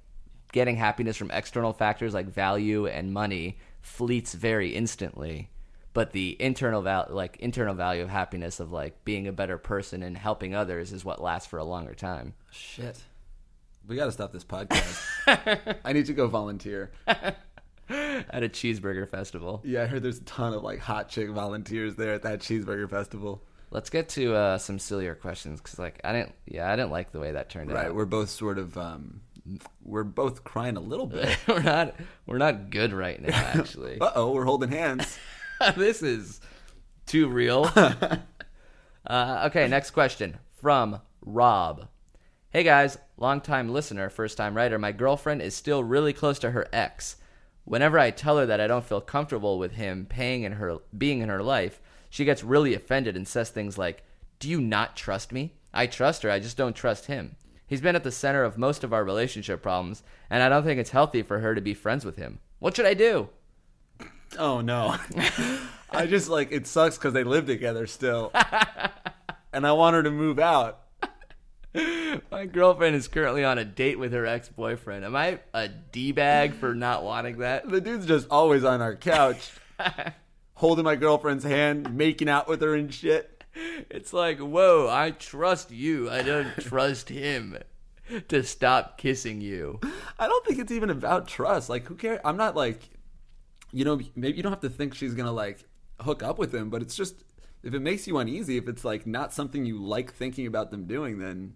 getting 0.52 0.76
happiness 0.76 1.16
from 1.16 1.30
external 1.30 1.72
factors 1.72 2.14
like 2.14 2.26
value 2.26 2.86
and 2.86 3.12
money 3.12 3.58
fleets 3.80 4.32
very 4.32 4.74
instantly, 4.76 5.50
but 5.94 6.12
the 6.12 6.36
internal 6.40 6.82
val- 6.82 7.08
like 7.10 7.36
internal 7.38 7.74
value 7.74 8.02
of 8.02 8.08
happiness 8.08 8.60
of 8.60 8.72
like 8.72 9.04
being 9.04 9.26
a 9.28 9.32
better 9.32 9.58
person 9.58 10.02
and 10.02 10.16
helping 10.16 10.54
others 10.54 10.92
is 10.92 11.04
what 11.04 11.20
lasts 11.22 11.48
for 11.48 11.58
a 11.58 11.64
longer 11.64 11.94
time. 11.94 12.34
Shit. 12.50 12.98
We 13.86 13.96
got 13.96 14.06
to 14.06 14.12
stop 14.12 14.32
this 14.32 14.44
podcast. 14.44 15.76
I 15.84 15.92
need 15.92 16.06
to 16.06 16.12
go 16.12 16.28
volunteer. 16.28 16.92
At 17.88 18.42
a 18.42 18.48
cheeseburger 18.48 19.06
festival. 19.08 19.60
Yeah, 19.64 19.82
I 19.82 19.86
heard 19.86 20.02
there's 20.02 20.18
a 20.18 20.24
ton 20.24 20.54
of 20.54 20.62
like 20.62 20.78
hot 20.78 21.08
chick 21.10 21.28
volunteers 21.28 21.94
there 21.96 22.14
at 22.14 22.22
that 22.22 22.40
cheeseburger 22.40 22.88
festival. 22.88 23.42
Let's 23.70 23.90
get 23.90 24.08
to 24.10 24.34
uh, 24.34 24.58
some 24.58 24.78
sillier 24.78 25.14
questions 25.14 25.60
because 25.60 25.78
like 25.78 26.00
I 26.04 26.12
didn't 26.12 26.32
yeah 26.46 26.70
I 26.72 26.76
didn't 26.76 26.90
like 26.92 27.10
the 27.12 27.20
way 27.20 27.32
that 27.32 27.50
turned 27.50 27.70
Right, 27.70 27.86
out. 27.88 27.94
we're 27.94 28.06
both 28.06 28.30
sort 28.30 28.58
of 28.58 28.78
um 28.78 29.20
we're 29.84 30.04
both 30.04 30.44
crying 30.44 30.76
a 30.76 30.80
little 30.80 31.06
bit. 31.06 31.36
we're 31.48 31.60
not 31.62 31.94
we're 32.24 32.38
not 32.38 32.70
good 32.70 32.92
right 32.94 33.20
now 33.20 33.34
actually. 33.34 34.00
Uh-oh, 34.00 34.30
we're 34.30 34.44
holding 34.44 34.70
hands. 34.70 35.18
this 35.76 36.02
is 36.02 36.40
too 37.06 37.28
real. 37.28 37.70
uh, 39.06 39.44
okay, 39.46 39.68
next 39.68 39.90
question 39.90 40.38
from 40.60 41.00
Rob. 41.20 41.88
Hey 42.50 42.64
guys, 42.64 42.98
longtime 43.16 43.72
listener, 43.72 44.10
first 44.10 44.36
time 44.36 44.56
writer. 44.56 44.78
My 44.78 44.92
girlfriend 44.92 45.40
is 45.40 45.54
still 45.54 45.84
really 45.84 46.12
close 46.12 46.38
to 46.40 46.50
her 46.50 46.66
ex. 46.72 47.16
Whenever 47.64 47.98
I 47.98 48.10
tell 48.10 48.38
her 48.38 48.46
that 48.46 48.60
I 48.60 48.66
don't 48.66 48.84
feel 48.84 49.00
comfortable 49.00 49.58
with 49.58 49.72
him 49.72 50.06
paying 50.06 50.42
in 50.42 50.52
her 50.52 50.78
being 50.96 51.20
in 51.20 51.28
her 51.28 51.42
life, 51.42 51.80
she 52.10 52.24
gets 52.24 52.42
really 52.42 52.74
offended 52.74 53.16
and 53.16 53.26
says 53.26 53.50
things 53.50 53.78
like, 53.78 54.02
"Do 54.40 54.48
you 54.48 54.60
not 54.60 54.96
trust 54.96 55.32
me? 55.32 55.54
I 55.72 55.86
trust 55.86 56.24
her, 56.24 56.30
I 56.30 56.40
just 56.40 56.56
don't 56.56 56.74
trust 56.74 57.06
him." 57.06 57.36
He's 57.66 57.80
been 57.80 57.96
at 57.96 58.04
the 58.04 58.10
center 58.10 58.42
of 58.42 58.58
most 58.58 58.82
of 58.82 58.92
our 58.92 59.04
relationship 59.04 59.62
problems, 59.62 60.02
and 60.28 60.42
I 60.42 60.48
don't 60.48 60.64
think 60.64 60.80
it's 60.80 60.90
healthy 60.90 61.22
for 61.22 61.38
her 61.38 61.54
to 61.54 61.60
be 61.60 61.72
friends 61.72 62.04
with 62.04 62.16
him. 62.16 62.40
What 62.58 62.76
should 62.76 62.86
I 62.86 62.94
do? 62.94 63.28
Oh 64.38 64.60
no. 64.60 64.96
I 65.90 66.06
just 66.06 66.28
like 66.28 66.52
it 66.52 66.66
sucks 66.66 66.98
cuz 66.98 67.12
they 67.12 67.24
live 67.24 67.46
together 67.46 67.86
still. 67.86 68.32
and 69.52 69.66
I 69.66 69.72
want 69.72 69.94
her 69.94 70.02
to 70.02 70.10
move 70.10 70.38
out. 70.38 70.80
My 72.30 72.44
girlfriend 72.44 72.96
is 72.96 73.08
currently 73.08 73.44
on 73.44 73.58
a 73.58 73.64
date 73.64 73.98
with 73.98 74.12
her 74.12 74.26
ex 74.26 74.48
boyfriend. 74.48 75.04
Am 75.04 75.16
I 75.16 75.40
a 75.54 75.68
D 75.68 76.12
bag 76.12 76.54
for 76.54 76.74
not 76.74 77.02
wanting 77.02 77.38
that? 77.38 77.68
The 77.68 77.80
dude's 77.80 78.06
just 78.06 78.28
always 78.30 78.64
on 78.64 78.82
our 78.82 78.94
couch 78.94 79.52
holding 80.54 80.84
my 80.84 80.96
girlfriend's 80.96 81.44
hand, 81.44 81.96
making 81.96 82.28
out 82.28 82.48
with 82.48 82.60
her 82.60 82.74
and 82.74 82.92
shit. 82.92 83.44
It's 83.90 84.12
like, 84.12 84.38
whoa, 84.38 84.88
I 84.90 85.10
trust 85.10 85.70
you. 85.70 86.10
I 86.10 86.22
don't 86.22 86.54
trust 86.58 87.08
him 87.08 87.58
to 88.28 88.42
stop 88.42 88.98
kissing 88.98 89.40
you. 89.40 89.80
I 90.18 90.26
don't 90.26 90.44
think 90.46 90.58
it's 90.58 90.72
even 90.72 90.90
about 90.90 91.28
trust. 91.28 91.68
Like 91.68 91.86
who 91.86 91.94
cares? 91.94 92.20
I'm 92.24 92.36
not 92.36 92.56
like 92.56 92.90
you 93.72 93.84
know, 93.84 94.00
maybe 94.14 94.36
you 94.36 94.42
don't 94.42 94.52
have 94.52 94.60
to 94.60 94.68
think 94.70 94.94
she's 94.94 95.14
going 95.14 95.26
to 95.26 95.32
like 95.32 95.64
hook 96.00 96.22
up 96.22 96.38
with 96.38 96.54
him, 96.54 96.70
but 96.70 96.82
it's 96.82 96.94
just 96.96 97.24
if 97.62 97.74
it 97.74 97.80
makes 97.80 98.06
you 98.06 98.18
uneasy, 98.18 98.56
if 98.56 98.68
it's 98.68 98.84
like 98.84 99.06
not 99.06 99.32
something 99.32 99.64
you 99.64 99.82
like 99.82 100.12
thinking 100.12 100.46
about 100.46 100.70
them 100.70 100.86
doing, 100.86 101.18
then 101.18 101.54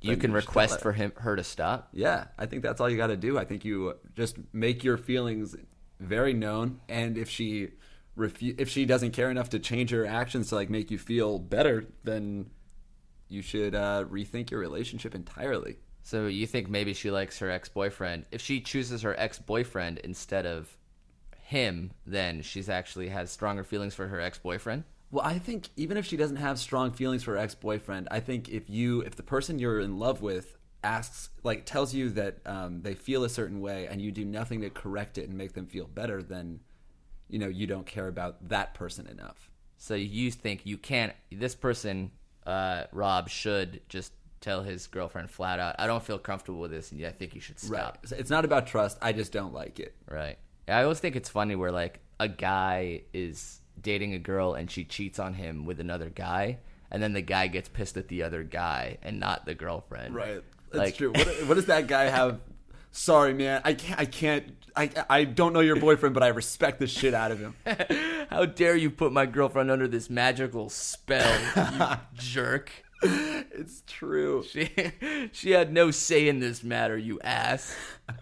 You 0.00 0.16
can 0.16 0.32
request 0.32 0.80
for 0.80 0.92
him 0.92 1.12
her 1.16 1.34
to 1.36 1.44
stop. 1.44 1.88
yeah, 1.92 2.26
I 2.38 2.46
think 2.46 2.62
that's 2.62 2.80
all 2.80 2.90
you 2.90 2.96
got 2.96 3.06
to 3.08 3.16
do. 3.16 3.38
I 3.38 3.44
think 3.44 3.64
you 3.64 3.94
just 4.14 4.36
make 4.52 4.84
your 4.84 4.96
feelings 4.98 5.56
very 5.98 6.34
known, 6.34 6.80
and 6.88 7.16
if 7.16 7.30
she 7.30 7.70
refu- 8.18 8.58
if 8.60 8.68
she 8.68 8.84
doesn't 8.84 9.12
care 9.12 9.30
enough 9.30 9.48
to 9.50 9.58
change 9.58 9.90
her 9.90 10.04
actions 10.06 10.50
to 10.50 10.56
like 10.56 10.68
make 10.68 10.90
you 10.90 10.98
feel 10.98 11.38
better, 11.38 11.86
then 12.04 12.50
you 13.28 13.40
should 13.42 13.74
uh, 13.74 14.04
rethink 14.10 14.50
your 14.50 14.60
relationship 14.60 15.14
entirely. 15.14 15.78
So 16.02 16.26
you 16.26 16.46
think 16.46 16.68
maybe 16.68 16.92
she 16.92 17.10
likes 17.10 17.38
her 17.38 17.50
ex 17.50 17.68
boyfriend? 17.70 18.26
If 18.30 18.42
she 18.42 18.60
chooses 18.60 19.00
her 19.02 19.18
ex 19.18 19.38
boyfriend 19.38 19.98
instead 19.98 20.44
of 20.44 20.76
him, 21.44 21.92
then 22.06 22.42
she's 22.42 22.68
actually 22.68 23.08
has 23.08 23.30
stronger 23.30 23.64
feelings 23.64 23.94
for 23.94 24.08
her 24.08 24.20
ex 24.20 24.38
boyfriend. 24.38 24.84
Well, 25.14 25.24
I 25.24 25.38
think 25.38 25.68
even 25.76 25.96
if 25.96 26.06
she 26.06 26.16
doesn't 26.16 26.38
have 26.38 26.58
strong 26.58 26.90
feelings 26.90 27.22
for 27.22 27.34
her 27.34 27.38
ex-boyfriend, 27.38 28.08
I 28.10 28.18
think 28.18 28.48
if 28.48 28.68
you 28.68 29.02
if 29.02 29.14
the 29.14 29.22
person 29.22 29.60
you're 29.60 29.78
in 29.78 30.00
love 30.00 30.22
with 30.22 30.56
asks 30.82 31.30
like 31.44 31.64
tells 31.64 31.94
you 31.94 32.10
that 32.10 32.38
um, 32.44 32.82
they 32.82 32.94
feel 32.94 33.22
a 33.22 33.28
certain 33.28 33.60
way 33.60 33.86
and 33.86 34.02
you 34.02 34.10
do 34.10 34.24
nothing 34.24 34.60
to 34.62 34.70
correct 34.70 35.16
it 35.16 35.28
and 35.28 35.38
make 35.38 35.52
them 35.52 35.66
feel 35.66 35.86
better, 35.86 36.20
then 36.20 36.58
you 37.28 37.38
know 37.38 37.46
you 37.46 37.68
don't 37.68 37.86
care 37.86 38.08
about 38.08 38.48
that 38.48 38.74
person 38.74 39.06
enough. 39.06 39.50
So 39.76 39.94
you 39.94 40.32
think 40.32 40.66
you 40.66 40.76
can't? 40.76 41.12
This 41.30 41.54
person, 41.54 42.10
uh, 42.44 42.84
Rob, 42.90 43.28
should 43.28 43.82
just 43.88 44.12
tell 44.40 44.64
his 44.64 44.88
girlfriend 44.88 45.30
flat 45.30 45.60
out, 45.60 45.76
"I 45.78 45.86
don't 45.86 46.02
feel 46.02 46.18
comfortable 46.18 46.58
with 46.58 46.72
this, 46.72 46.90
and 46.90 47.04
I 47.06 47.10
think 47.10 47.36
you 47.36 47.40
should 47.40 47.60
stop." 47.60 48.04
So 48.04 48.16
It's 48.16 48.30
not 48.30 48.44
about 48.44 48.66
trust. 48.66 48.98
I 49.00 49.12
just 49.12 49.30
don't 49.30 49.54
like 49.54 49.78
it. 49.78 49.94
Right. 50.10 50.38
I 50.68 50.82
always 50.82 51.00
think 51.00 51.16
it's 51.16 51.28
funny 51.28 51.54
where 51.56 51.72
like 51.72 52.00
a 52.20 52.28
guy 52.28 53.02
is 53.12 53.60
dating 53.80 54.14
a 54.14 54.18
girl 54.18 54.54
and 54.54 54.70
she 54.70 54.84
cheats 54.84 55.18
on 55.18 55.34
him 55.34 55.66
with 55.66 55.80
another 55.80 56.10
guy, 56.10 56.58
and 56.90 57.02
then 57.02 57.12
the 57.12 57.22
guy 57.22 57.48
gets 57.48 57.68
pissed 57.68 57.96
at 57.96 58.08
the 58.08 58.22
other 58.22 58.42
guy 58.42 58.98
and 59.02 59.18
not 59.20 59.44
the 59.46 59.54
girlfriend. 59.54 60.14
Right. 60.14 60.42
That's 60.72 60.84
Like- 60.86 60.96
true. 60.96 61.12
What, 61.12 61.26
what 61.48 61.54
does 61.54 61.66
that 61.66 61.86
guy 61.86 62.04
have? 62.04 62.40
Sorry, 62.92 63.34
man. 63.34 63.60
I 63.64 63.74
can't. 63.74 64.00
I 64.00 64.04
can't. 64.04 64.56
I, 64.76 64.90
I 65.10 65.24
don't 65.24 65.52
know 65.52 65.60
your 65.60 65.76
boyfriend, 65.76 66.14
but 66.14 66.22
I 66.22 66.28
respect 66.28 66.78
the 66.80 66.86
shit 66.86 67.12
out 67.14 67.30
of 67.32 67.38
him. 67.40 67.54
How 68.30 68.44
dare 68.44 68.76
you 68.76 68.90
put 68.90 69.12
my 69.12 69.26
girlfriend 69.26 69.70
under 69.70 69.86
this 69.88 70.08
magical 70.10 70.68
spell, 70.68 71.40
you 71.56 71.96
jerk? 72.14 72.70
It's 73.02 73.82
true. 73.86 74.44
She 74.48 74.70
she 75.32 75.50
had 75.50 75.72
no 75.72 75.90
say 75.90 76.28
in 76.28 76.38
this 76.40 76.62
matter, 76.64 76.96
you 76.96 77.20
ass. 77.22 77.74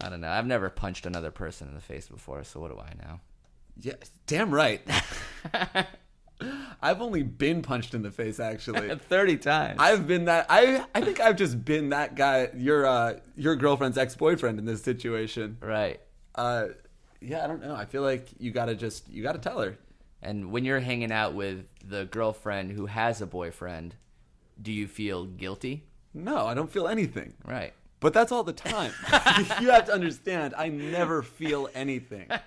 I 0.00 0.08
don't 0.08 0.20
know. 0.20 0.28
I've 0.30 0.46
never 0.46 0.70
punched 0.70 1.06
another 1.06 1.30
person 1.30 1.68
in 1.68 1.74
the 1.74 1.80
face 1.80 2.08
before, 2.08 2.44
so 2.44 2.60
what 2.60 2.70
do 2.70 2.78
I 2.78 2.92
know? 3.06 3.20
Yeah, 3.80 3.94
damn 4.26 4.54
right. 4.54 4.80
I've 6.82 7.00
only 7.00 7.22
been 7.22 7.62
punched 7.62 7.94
in 7.94 8.02
the 8.02 8.10
face 8.10 8.40
actually. 8.40 8.94
Thirty 9.08 9.36
times. 9.36 9.78
I've 9.80 10.06
been 10.06 10.26
that 10.26 10.46
I 10.48 10.84
I 10.94 11.00
think 11.00 11.20
I've 11.20 11.36
just 11.36 11.64
been 11.64 11.90
that 11.90 12.14
guy 12.14 12.50
your 12.56 12.86
uh 12.86 13.14
your 13.36 13.56
girlfriend's 13.56 13.96
ex-boyfriend 13.98 14.58
in 14.58 14.64
this 14.64 14.82
situation. 14.82 15.56
right. 15.60 16.00
Uh 16.34 16.68
yeah, 17.20 17.42
I 17.42 17.46
don't 17.46 17.62
know. 17.62 17.74
I 17.74 17.86
feel 17.86 18.02
like 18.02 18.28
you 18.38 18.50
got 18.50 18.66
to 18.66 18.74
just 18.74 19.08
you 19.08 19.22
got 19.22 19.32
to 19.32 19.38
tell 19.38 19.60
her. 19.60 19.78
And 20.22 20.50
when 20.50 20.64
you're 20.64 20.80
hanging 20.80 21.12
out 21.12 21.34
with 21.34 21.68
the 21.86 22.04
girlfriend 22.06 22.72
who 22.72 22.86
has 22.86 23.20
a 23.22 23.26
boyfriend, 23.26 23.94
do 24.60 24.72
you 24.72 24.86
feel 24.86 25.24
guilty? 25.24 25.84
No, 26.12 26.46
I 26.46 26.54
don't 26.54 26.70
feel 26.70 26.86
anything. 26.86 27.34
Right. 27.44 27.72
But 28.04 28.12
that's 28.12 28.32
all 28.32 28.44
the 28.44 28.52
time. 28.52 28.92
you 29.62 29.70
have 29.70 29.86
to 29.86 29.92
understand, 29.94 30.52
I 30.58 30.68
never 30.68 31.22
feel 31.22 31.70
anything. 31.74 32.28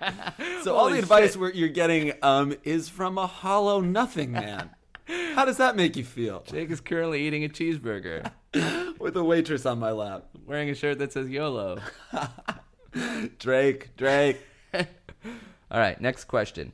So 0.62 0.74
all 0.74 0.90
the 0.90 0.98
advice 0.98 1.36
shit. 1.36 1.54
you're 1.54 1.68
getting 1.68 2.12
um, 2.20 2.54
is 2.64 2.88
from 2.88 3.16
a 3.16 3.26
hollow 3.26 3.80
nothing 3.80 4.32
man. 4.32 4.70
How 5.34 5.44
does 5.44 5.56
that 5.56 5.76
make 5.76 5.96
you 5.96 6.04
feel? 6.04 6.42
Jake 6.46 6.70
is 6.70 6.80
currently 6.80 7.22
eating 7.22 7.44
a 7.44 7.48
cheeseburger, 7.48 8.30
With 8.98 9.16
a 9.16 9.24
waitress 9.24 9.64
on 9.66 9.78
my 9.78 9.92
lap. 9.92 10.26
wearing 10.46 10.68
a 10.68 10.74
shirt 10.74 10.98
that 10.98 11.12
says 11.12 11.28
YOLO. 11.28 11.78
Drake, 13.38 13.96
Drake. 13.96 14.40
All 14.74 15.78
right, 15.80 16.00
next 16.00 16.24
question. 16.24 16.72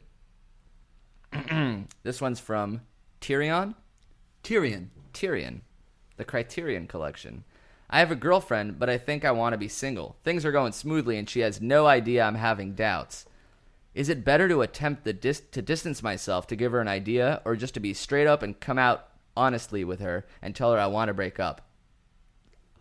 this 2.02 2.20
one's 2.20 2.40
from 2.40 2.80
Tyrion. 3.20 3.74
Tyrion. 4.42 4.88
Tyrion, 5.12 5.60
the 6.16 6.24
Criterion 6.24 6.86
Collection. 6.86 7.44
I 7.90 7.98
have 7.98 8.10
a 8.10 8.16
girlfriend, 8.16 8.78
but 8.78 8.90
I 8.90 8.98
think 8.98 9.24
I 9.24 9.30
want 9.30 9.52
to 9.52 9.58
be 9.58 9.68
single. 9.68 10.16
Things 10.24 10.44
are 10.44 10.52
going 10.52 10.72
smoothly, 10.72 11.18
and 11.18 11.28
she 11.28 11.40
has 11.40 11.60
no 11.60 11.86
idea 11.86 12.24
I'm 12.24 12.34
having 12.34 12.74
doubts. 12.74 13.26
Is 13.94 14.08
it 14.08 14.24
better 14.24 14.48
to 14.48 14.62
attempt 14.62 15.04
the 15.04 15.12
dis- 15.12 15.42
to 15.52 15.62
distance 15.62 16.02
myself 16.02 16.46
to 16.48 16.56
give 16.56 16.72
her 16.72 16.80
an 16.80 16.88
idea, 16.88 17.40
or 17.44 17.54
just 17.56 17.74
to 17.74 17.80
be 17.80 17.94
straight 17.94 18.26
up 18.26 18.42
and 18.42 18.58
come 18.58 18.78
out 18.78 19.08
honestly 19.36 19.84
with 19.84 20.00
her 20.00 20.26
and 20.42 20.54
tell 20.54 20.72
her 20.72 20.78
I 20.78 20.86
want 20.86 21.08
to 21.08 21.14
break 21.14 21.38
up? 21.38 21.68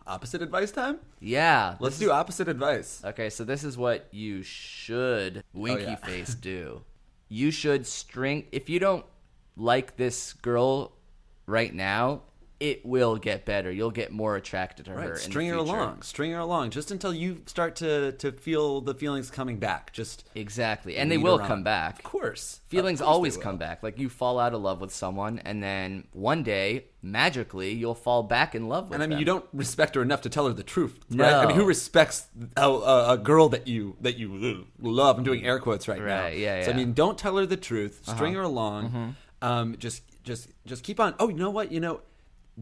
Opposite 0.06 0.42
advice 0.42 0.70
time? 0.70 0.98
Yeah, 1.20 1.76
Let's 1.80 1.98
do 1.98 2.10
opposite 2.10 2.48
advice. 2.48 3.00
Okay, 3.04 3.30
so 3.30 3.44
this 3.44 3.64
is 3.64 3.78
what 3.78 4.06
you 4.10 4.42
should 4.42 5.38
oh, 5.38 5.42
winky 5.60 5.84
yeah. 5.84 5.96
face 5.96 6.34
do. 6.40 6.82
You 7.28 7.50
should 7.50 7.86
string 7.86 8.46
if 8.52 8.68
you 8.68 8.78
don't 8.78 9.06
like 9.56 9.96
this 9.96 10.34
girl 10.34 10.92
right 11.46 11.72
now, 11.72 12.22
it 12.64 12.86
will 12.86 13.16
get 13.16 13.44
better. 13.44 13.70
You'll 13.70 13.90
get 13.90 14.10
more 14.10 14.36
attracted 14.36 14.86
to 14.86 14.92
her. 14.92 14.96
Right, 14.96 15.10
in 15.10 15.16
string 15.16 15.48
her 15.48 15.56
along. 15.56 16.00
String 16.00 16.30
her 16.30 16.38
along 16.38 16.70
just 16.70 16.90
until 16.90 17.12
you 17.12 17.42
start 17.44 17.76
to, 17.76 18.12
to 18.12 18.32
feel 18.32 18.80
the 18.80 18.94
feelings 18.94 19.30
coming 19.30 19.58
back. 19.58 19.92
Just 19.92 20.26
Exactly. 20.34 20.96
And 20.96 21.12
they 21.12 21.18
will 21.18 21.38
come 21.38 21.62
back. 21.62 21.98
Of 21.98 22.04
course. 22.04 22.60
Feelings 22.68 23.02
Of 23.02 23.06
course 23.06 23.14
always 23.14 23.36
come 23.36 23.58
back. 23.58 23.82
Like 23.82 23.98
you 23.98 24.08
fall 24.08 24.38
out 24.40 24.54
of 24.54 24.62
love 24.62 24.80
with 24.80 24.94
someone 24.94 25.40
and 25.40 25.62
then 25.62 26.04
one 26.12 26.42
day, 26.42 26.86
magically, 27.02 27.74
you'll 27.74 27.94
fall 27.94 28.22
back 28.22 28.54
in 28.54 28.66
love 28.66 28.88
with 28.88 28.94
And 28.94 29.02
I 29.02 29.06
mean, 29.06 29.10
them. 29.10 29.18
you 29.18 29.26
don't 29.26 29.44
respect 29.52 29.94
her 29.94 30.00
enough 30.00 30.22
to 30.22 30.30
tell 30.30 30.46
her 30.46 30.54
the 30.54 30.62
truth, 30.62 30.98
right? 31.10 31.34
I 31.34 31.44
mean, 31.44 31.56
who 31.56 31.66
respects 31.66 32.28
a, 32.56 32.66
a, 32.66 33.18
girl 33.22 33.50
that 33.50 33.68
you 33.68 33.96
that 34.00 34.16
you 34.16 34.64
love? 34.80 35.18
I'm 35.18 35.24
doing 35.24 35.44
air 35.44 35.58
quotes 35.58 35.86
right, 35.86 35.98
now. 35.98 36.22
Right, 36.22 36.38
yeah, 36.38 36.64
So 36.64 36.70
I 36.70 36.74
mean, 36.74 36.94
don't 36.94 37.18
tell 37.18 37.36
her 37.36 37.44
the 37.44 37.58
truth. 37.58 38.00
String 38.08 38.32
her 38.32 38.40
along. 38.40 39.16
Um, 39.42 39.76
just 39.76 40.02
just 40.22 40.48
just 40.64 40.82
keep 40.82 40.98
on. 40.98 41.14
Oh, 41.20 41.28
you 41.28 41.36
know 41.36 41.50
what? 41.50 41.70
You 41.70 41.80
know, 41.80 42.00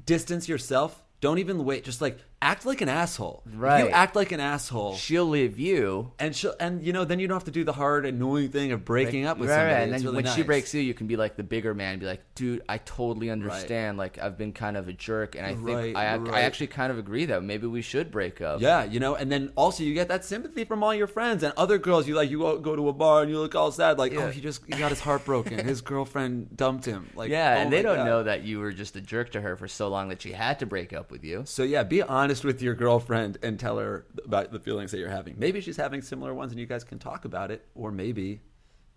distance 0.05 0.49
yourself. 0.49 1.03
Don't 1.21 1.39
even 1.39 1.65
wait. 1.65 1.85
Just 1.85 2.01
like 2.01 2.19
act 2.43 2.67
like 2.67 2.81
an 2.81 2.89
asshole. 2.89 3.43
Right. 3.47 3.85
You 3.85 3.91
act 3.91 4.17
like 4.17 4.33
an 4.33 4.41
asshole. 4.41 4.97
She'll 4.97 5.25
leave 5.27 5.59
you. 5.59 6.13
And 6.19 6.35
she'll, 6.35 6.55
and 6.61 6.85
you 6.85 6.93
know, 6.93 7.05
then 7.05 7.21
you 7.21 7.29
don't 7.29 7.37
have 7.37 7.45
to 7.45 7.51
do 7.53 7.65
the 7.65 7.73
hard, 7.73 8.05
annoying 8.05 8.51
thing 8.51 8.73
of 8.73 8.85
breaking 8.85 9.25
up 9.27 9.39
with 9.39 9.49
right, 9.49 9.55
somebody. 9.57 9.73
right. 9.75 9.83
And 9.85 9.95
It's 9.95 10.03
then 10.03 10.13
really 10.13 10.25
when 10.25 10.35
she 10.35 10.43
breaks 10.43 10.75
you, 10.75 10.81
you 10.83 10.93
can 10.93 11.07
be 11.07 11.17
like 11.17 11.37
the 11.37 11.43
bigger 11.45 11.73
man, 11.73 12.01
be 12.01 12.07
like, 12.07 12.23
dude, 12.35 12.63
I 12.69 12.79
totally 12.79 13.31
understand. 13.31 13.97
Like 13.97 14.19
I've 14.19 14.37
been 14.37 14.53
kind 14.53 14.77
of 14.77 14.89
a 14.89 14.93
jerk, 14.93 15.37
and 15.37 15.47
I 15.47 15.55
think 15.55 15.69
Right, 15.69 15.97
I, 15.97 16.17
right. 16.17 16.35
I 16.35 16.41
actually 16.41 16.67
kind 16.67 16.91
of 16.91 16.99
agree 16.99 17.27
that 17.27 17.43
maybe 17.45 17.67
we 17.69 17.81
should 17.83 18.11
break 18.11 18.41
up. 18.41 18.61
Yeah, 18.61 18.85
you 18.85 18.99
know, 19.01 19.15
and 19.15 19.31
then 19.31 19.53
also 19.55 19.85
you 19.85 19.95
get 19.95 20.09
that 20.09 20.25
sympathy 20.25 20.65
from 20.65 20.83
all 20.83 20.95
your 20.95 21.07
friends 21.07 21.43
and 21.45 21.55
other 21.57 21.79
girls. 21.79 22.09
You 22.09 22.17
like 22.17 22.29
you 22.29 22.41
go, 22.41 22.59
go 22.59 22.75
to 22.75 22.89
a 22.89 22.93
bar 22.93 23.23
and 23.23 23.31
you 23.31 23.39
look 23.39 23.55
all 23.55 23.71
sad, 23.71 23.99
like, 23.99 24.13
oh, 24.13 24.19
Yeah. 24.19 24.25
oh, 24.27 24.31
he 24.31 24.41
just 24.41 24.63
he 24.67 24.73
got 24.77 24.91
his 24.91 25.01
heart 25.01 25.25
broken. 25.25 25.65
his 25.65 25.81
girlfriend 25.93 26.57
dumped 26.57 26.85
him. 26.87 27.09
Like, 27.15 27.31
Yeah, 27.31 27.55
oh 27.57 27.61
and 27.63 27.73
they 27.73 27.83
don't 27.83 27.97
God. 27.99 28.07
know 28.07 28.23
that 28.25 28.43
you 28.43 28.59
were 28.59 28.73
just 28.73 28.97
a 28.97 29.01
jerk 29.01 29.31
to 29.33 29.41
her 29.41 29.57
for 29.57 29.69
so 29.69 29.89
long 29.89 30.09
that 30.09 30.21
she 30.23 30.33
had 30.33 30.59
to 30.59 30.67
break 30.67 30.93
up 30.93 31.11
with 31.13 31.23
you. 31.25 31.43
So 31.47 31.63
yeah, 31.63 31.83
be 31.85 32.03
honest 32.03 32.32
with 32.41 32.63
your 32.63 32.75
girlfriend 32.75 33.39
and 33.43 33.59
tell 33.61 33.79
her 33.79 34.07
about 34.25 34.53
the 34.53 34.61
feelings 34.61 34.91
that 34.93 34.99
you're 34.99 35.11
having. 35.11 35.35
Maybe 35.39 35.61
she's 35.61 35.77
having 35.77 36.03
similar 36.03 36.33
ones, 36.35 36.53
and 36.53 36.61
you 36.61 36.67
guys 36.67 36.85
can 36.85 36.99
talk 36.99 37.25
about 37.25 37.51
it, 37.51 37.67
or 37.75 37.93
maybe 37.93 38.41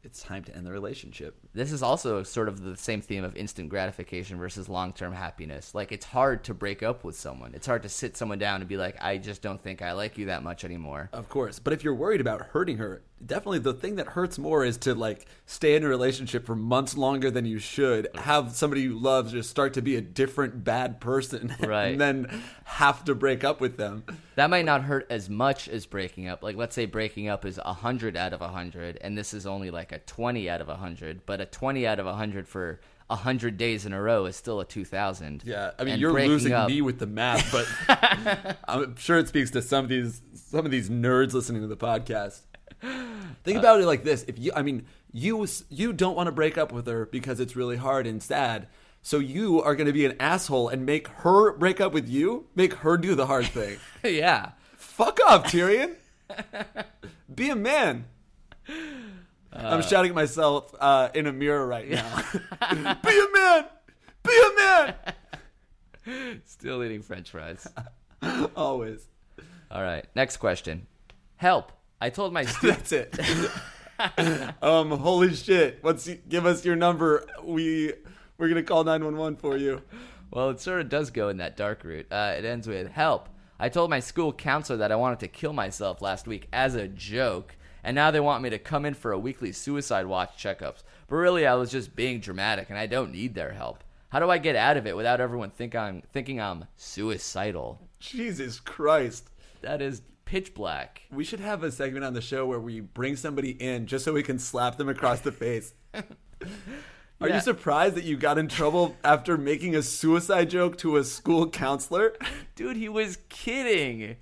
it's 0.06 0.22
time 0.22 0.44
to 0.44 0.56
end 0.56 0.65
the 0.65 0.72
relationship. 0.72 1.36
This 1.54 1.72
is 1.72 1.82
also 1.82 2.22
sort 2.22 2.48
of 2.48 2.62
the 2.62 2.77
same 2.77 3.01
theme 3.01 3.24
of 3.24 3.36
instant 3.36 3.70
gratification 3.70 4.38
versus 4.38 4.70
long 4.70 4.94
term 4.94 5.12
happiness. 5.13 5.74
Like, 5.74 5.92
it's 5.92 6.06
hard 6.06 6.44
to 6.46 6.54
break 6.54 6.84
up 6.84 7.04
with 7.04 7.15
someone. 7.15 7.54
It's 7.56 7.65
hard 7.65 7.84
to 7.84 7.89
sit 7.89 8.15
someone 8.15 8.38
down 8.38 8.62
and 8.62 8.70
be 8.70 8.77
like, 8.77 9.01
I 9.01 9.18
just 9.18 9.42
don't 9.42 9.62
think 9.62 9.82
I 9.82 9.94
like 9.94 10.18
you 10.18 10.27
that 10.27 10.44
much 10.44 10.63
anymore. 10.63 11.10
Of 11.12 11.27
course, 11.27 11.60
but 11.60 11.74
if 11.74 11.84
you're 11.84 11.96
worried 11.96 12.22
about 12.22 12.42
hurting 12.42 12.77
her, 12.77 13.01
definitely 13.24 13.60
the 13.60 13.74
thing 13.74 13.96
that 13.96 14.08
hurts 14.10 14.38
more 14.38 14.64
is 14.66 14.78
to 14.78 14.94
like 14.96 15.26
stay 15.46 15.76
in 15.76 15.84
a 15.84 15.88
relationship 15.88 16.46
for 16.46 16.56
months 16.56 16.98
longer 16.98 17.30
than 17.32 17.46
you 17.46 17.60
should. 17.60 18.08
Mm. 18.14 18.20
Have 18.22 18.52
somebody 18.56 18.82
you 18.82 18.98
love 18.98 19.32
just 19.32 19.50
start 19.50 19.74
to 19.76 19.82
be 19.82 19.96
a 19.96 20.02
different 20.02 20.64
bad 20.64 21.00
person, 21.00 21.56
Right. 21.60 21.88
and 21.92 22.02
then 22.02 22.42
have 22.66 23.04
to 23.06 23.16
break 23.16 23.44
up 23.44 23.62
with 23.62 23.78
them. 23.78 24.04
That 24.36 24.50
might 24.50 24.66
not 24.66 24.84
hurt 24.84 25.08
as 25.10 25.30
much 25.30 25.68
as 25.70 25.86
breaking 25.86 26.28
up. 26.28 26.44
Like, 26.44 26.56
let's 26.56 26.76
say 26.76 26.86
breaking 26.86 27.28
up 27.30 27.46
is 27.46 27.60
100 27.64 28.18
out 28.18 28.34
of 28.34 28.42
100, 28.42 28.98
and 29.02 29.18
this 29.18 29.34
is 29.34 29.46
only 29.46 29.72
like 29.72 29.92
a 29.92 30.00
20 30.00 30.50
out 30.50 30.62
of 30.62 30.68
100, 30.68 31.26
but 31.26 31.40
a 31.42 31.46
20 31.46 31.86
out 31.88 32.00
of 32.00 32.06
100 32.06 32.48
for 32.48 32.80
100 33.08 33.56
days 33.56 33.86
in 33.86 33.94
a 33.94 34.02
row 34.02 34.26
is 34.26 34.36
still 34.36 34.60
a 34.60 34.66
2000. 34.66 35.44
Yeah, 35.46 35.72
I 35.78 35.84
mean 35.84 35.94
And 35.94 36.02
you're 36.02 36.12
losing 36.12 36.54
up- 36.54 36.68
me 36.68 36.82
with 36.82 36.98
the 37.00 37.06
math, 37.06 37.52
but 37.52 38.58
I'm 38.68 38.96
sure 38.96 39.20
it 39.20 39.28
speaks 39.28 39.52
to 39.52 39.62
some 39.62 39.86
of 39.86 39.90
these 39.90 40.22
some 40.34 40.66
of 40.66 40.72
these 40.72 40.90
nerds 40.90 41.34
listening 41.34 41.62
to 41.62 41.68
the 41.68 41.78
podcast. 41.78 42.40
Think 42.82 43.60
about 43.60 43.82
it 43.82 43.86
like 43.86 44.03
this: 44.03 44.24
if 44.27 44.38
you, 44.39 44.51
I 44.55 44.62
mean, 44.62 44.86
you 45.12 45.48
you 45.70 45.94
don't 45.94 46.15
want 46.15 46.27
to 46.27 46.32
break 46.32 46.58
up 46.58 46.72
with 46.72 46.88
her 46.88 47.05
because 47.05 47.39
it's 47.39 47.55
really 47.55 47.77
hard 47.77 48.08
and 48.08 48.22
sad, 48.22 48.67
so 49.05 49.20
you 49.20 49.62
are 49.62 49.75
going 49.75 49.86
to 49.86 49.94
be 49.94 50.03
an 50.05 50.15
asshole 50.20 50.67
and 50.67 50.84
make 50.84 51.08
her 51.10 51.53
break 51.53 51.79
up 51.79 51.94
with 51.94 52.10
you, 52.10 52.48
make 52.55 52.74
her 52.74 52.98
do 52.98 53.13
the 53.13 53.27
hard 53.27 53.46
thing. 53.46 53.77
yeah. 54.03 54.53
Fuck 54.77 55.20
off, 55.27 55.44
Tyrion. 55.44 55.94
Be 57.36 57.51
a 57.51 57.55
man. 57.55 58.05
I'm 59.53 59.84
shouting 59.84 60.10
at 60.10 60.15
myself 60.15 60.74
uh, 60.79 61.10
in 61.13 61.27
a 61.27 61.32
mirror 61.32 61.67
right 61.67 61.88
now. 61.88 62.24
Be 63.03 63.20
a 63.20 63.27
man. 63.32 63.65
Be 64.24 64.41
a 64.41 64.55
man. 64.58 66.41
Still 66.46 66.84
eating 66.84 67.03
french 67.03 67.29
fries. 67.29 67.67
Always. 68.55 69.05
All 69.70 69.84
right. 69.84 70.05
Next 70.15 70.38
question. 70.38 70.88
Help. 71.36 71.72
I 72.02 72.10
told 72.10 72.34
my 72.34 72.46
students. 72.46 72.90
That's 72.90 73.20
it. 73.20 74.54
um, 74.62 74.92
holy 74.92 75.34
shit! 75.34 75.80
What's 75.82 76.10
give 76.28 76.46
us 76.46 76.66
your 76.66 76.75
number? 76.75 77.25
We 77.44 77.94
we're 78.38 78.50
gonna 78.50 78.64
call 78.64 78.84
nine 78.84 79.04
one 79.04 79.18
one 79.18 79.36
for 79.36 79.58
you. 79.58 79.82
Well, 80.32 80.50
it 80.50 80.60
sort 80.60 80.82
of 80.82 80.90
does 80.90 81.12
go 81.12 81.30
in 81.30 81.38
that 81.38 81.56
dark 81.56 81.84
route. 81.84 82.08
Uh, 82.12 82.34
it 82.38 82.46
ends 82.46 82.68
with 82.68 82.92
help. 82.92 83.30
I 83.58 83.70
told 83.70 83.90
my 83.90 84.02
school 84.02 84.34
counselor 84.34 84.78
that 84.80 84.92
I 84.92 84.98
wanted 84.98 85.20
to 85.20 85.30
kill 85.30 85.54
myself 85.54 86.02
last 86.02 86.28
week 86.28 86.50
as 86.52 86.75
a 86.75 86.90
joke, 86.90 87.56
and 87.84 87.96
now 87.96 88.12
they 88.12 88.20
want 88.20 88.44
me 88.44 88.50
to 88.50 88.60
come 88.60 88.86
in 88.86 88.94
for 88.94 89.14
a 89.14 89.20
weekly 89.20 89.54
suicide 89.54 90.08
watch 90.08 90.32
checkups. 90.42 90.84
But 91.08 91.16
really, 91.16 91.48
I 91.48 91.56
was 91.56 91.72
just 91.72 91.96
being 91.96 92.20
dramatic, 92.20 92.70
and 92.70 92.78
I 92.78 92.88
don't 92.88 93.14
need 93.14 93.34
their 93.34 93.54
help. 93.54 93.84
How 94.10 94.20
do 94.20 94.30
I 94.30 94.38
get 94.38 94.58
out 94.58 94.78
of 94.78 94.88
it 94.88 94.96
without 94.96 95.22
everyone 95.22 95.52
think 95.52 95.74
I'm 95.74 96.02
thinking 96.12 96.42
I'm 96.42 96.66
suicidal? 96.75 97.80
Jesus 98.00 98.60
Christ! 98.60 99.30
That 99.62 99.82
is 99.82 100.02
pitch 100.25 100.53
black. 100.53 101.03
We 101.12 101.24
should 101.24 101.39
have 101.39 101.63
a 101.63 101.72
segment 101.72 102.03
on 102.05 102.13
the 102.13 102.22
show 102.22 102.46
where 102.46 102.60
we 102.60 102.79
bring 102.82 103.15
somebody 103.15 103.51
in 103.51 103.86
just 103.88 104.03
so 104.05 104.13
we 104.13 104.24
can 104.24 104.39
slap 104.39 104.77
them 104.77 104.89
across 104.89 105.22
the 105.22 105.32
face. 105.32 105.74
Are 107.22 107.29
Yeah. 107.29 107.36
you 107.36 107.41
surprised 107.41 107.96
that 107.96 108.03
you 108.03 108.17
got 108.17 108.38
in 108.38 108.48
trouble 108.50 108.96
after 109.03 109.38
making 109.38 109.75
a 109.75 109.82
suicide 109.82 110.50
joke 110.50 110.77
to 110.79 110.98
a 110.98 111.03
school 111.03 111.50
counselor? 111.50 112.13
Dude, 112.55 112.75
he 112.75 112.89
was 112.89 113.17
kidding. 113.29 114.17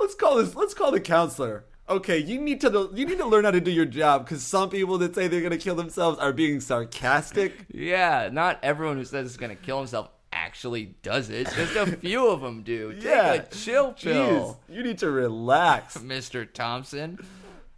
Let's 0.00 0.14
call 0.14 0.36
this. 0.36 0.54
Let's 0.54 0.72
call 0.74 0.92
the 0.92 1.00
counselor. 1.00 1.64
Okay, 1.88 2.16
you 2.18 2.40
need 2.40 2.60
to 2.62 2.90
you 2.94 3.04
need 3.04 3.18
to 3.18 3.26
learn 3.26 3.44
how 3.44 3.50
to 3.50 3.60
do 3.60 3.70
your 3.70 3.84
job 3.84 4.24
because 4.24 4.42
some 4.42 4.70
people 4.70 4.96
that 4.98 5.14
say 5.14 5.28
they're 5.28 5.42
gonna 5.42 5.58
kill 5.58 5.74
themselves 5.74 6.18
are 6.20 6.32
being 6.32 6.60
sarcastic. 6.60 7.66
Yeah, 7.70 8.30
not 8.32 8.58
everyone 8.62 8.96
who 8.96 9.04
says 9.04 9.28
he's 9.28 9.36
gonna 9.36 9.56
kill 9.56 9.78
himself 9.78 10.08
actually 10.52 10.94
does 11.02 11.30
it. 11.30 11.48
Just 11.56 11.74
a 11.76 11.86
few 11.96 12.28
of 12.28 12.42
them 12.42 12.62
do. 12.62 12.92
Take 12.92 13.04
Yeah. 13.04 13.32
a 13.32 13.42
chill 13.46 13.92
pill. 13.94 14.58
Jeez, 14.68 14.76
you 14.76 14.82
need 14.82 14.98
to 14.98 15.10
relax. 15.10 15.96
Mr. 16.12 16.46
Thompson. 16.52 17.18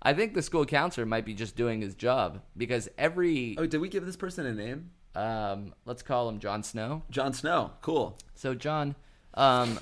I 0.02 0.12
think 0.12 0.34
the 0.34 0.42
school 0.42 0.66
counselor 0.66 1.06
might 1.06 1.24
be 1.24 1.34
just 1.34 1.54
doing 1.54 1.80
his 1.80 1.94
job 1.94 2.40
because 2.56 2.88
every 2.98 3.54
Oh, 3.58 3.66
did 3.66 3.80
we 3.80 3.88
give 3.88 4.04
this 4.04 4.16
person 4.16 4.44
a 4.44 4.52
name? 4.52 4.90
um, 5.14 5.72
let's 5.86 6.02
call 6.02 6.28
him 6.28 6.40
Jon 6.40 6.64
Snow. 6.64 7.02
Jon 7.10 7.32
Snow. 7.32 7.70
Cool. 7.80 8.18
So 8.34 8.56
Jon, 8.56 8.96
um, 9.34 9.78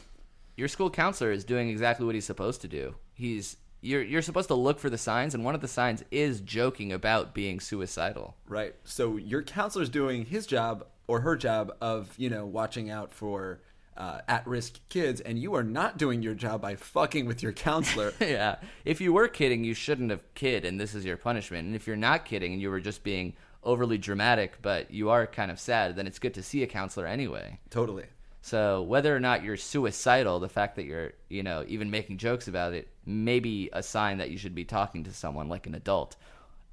your 0.59 0.69
school 0.69 0.91
counselor 0.91 1.33
is 1.33 1.45
doing 1.45 1.71
exactly 1.71 2.05
what 2.05 2.15
he's 2.15 2.27
supposed 2.27 2.61
to 2.61 2.69
do. 2.69 2.95
He's 3.15 3.57
you're 3.81 4.03
you're 4.03 4.21
supposed 4.23 4.49
to 4.49 4.55
look 4.55 4.79
for 4.79 4.91
the 4.91 4.99
signs, 4.99 5.35
and 5.35 5.45
one 5.47 5.55
of 5.55 5.63
the 5.63 5.67
signs 5.67 6.05
is 6.11 6.43
joking 6.43 6.93
about 6.93 7.33
being 7.35 7.59
suicidal. 7.59 8.37
Right. 8.47 8.75
So 8.85 9.17
your 9.17 9.43
counselor's 9.43 9.89
doing 9.89 10.27
his 10.27 10.47
job 10.47 10.85
or 11.13 11.21
her 11.21 11.37
job 11.37 11.71
of, 11.83 12.15
you 12.17 12.31
know, 12.31 12.47
watching 12.47 12.89
out 12.89 13.13
for 13.13 13.61
uh, 13.99 14.21
at-risk 14.29 14.81
kids, 14.89 15.21
and 15.21 15.39
you 15.39 15.55
are 15.55 15.63
not 15.63 15.99
doing 15.99 16.23
your 16.23 16.33
job 16.33 16.63
by 16.63 16.75
fucking 16.75 17.27
with 17.27 17.43
your 17.43 17.53
counselor. 17.53 18.15
yeah. 18.21 18.57
If 18.87 18.99
you 19.03 19.13
were 19.13 19.29
kidding, 19.29 19.63
you 19.63 19.75
shouldn't 19.75 20.11
have 20.11 20.23
kid, 20.33 20.65
and 20.65 20.81
this 20.81 20.95
is 20.95 21.05
your 21.05 21.19
punishment. 21.19 21.67
And 21.67 21.77
if 21.77 21.87
you're 21.87 21.97
not 21.97 22.25
kidding 22.25 22.55
and 22.55 22.63
you 22.63 22.71
were 22.71 22.81
just 22.81 23.03
being 23.03 23.35
overly 23.63 23.99
dramatic, 23.99 24.55
but 24.63 24.91
you 24.91 25.11
are 25.11 25.27
kind 25.27 25.51
of 25.51 25.61
sad, 25.61 25.97
then 25.97 26.07
it's 26.07 26.19
good 26.19 26.33
to 26.33 26.43
see 26.43 26.63
a 26.63 26.67
counselor 26.67 27.07
anyway. 27.07 27.59
totally. 27.69 28.07
So 28.41 28.81
whether 28.81 29.15
or 29.15 29.21
not 29.21 29.45
you're 29.45 29.59
suicidal, 29.59 30.41
the 30.41 30.49
fact 30.49 30.77
that 30.77 30.85
you're, 30.85 31.13
you 31.29 31.43
know, 31.43 31.63
even 31.69 31.91
making 31.91 32.17
jokes 32.17 32.49
about 32.49 32.73
it, 32.73 32.89
may 33.05 33.39
be 33.39 33.69
a 33.75 33.83
sign 33.83 34.17
that 34.19 34.31
you 34.31 34.39
should 34.39 34.55
be 34.55 34.65
talking 34.65 35.05
to 35.05 35.13
someone 35.13 35.51
like 35.51 35.67
an 35.67 35.75
adult, 35.75 36.17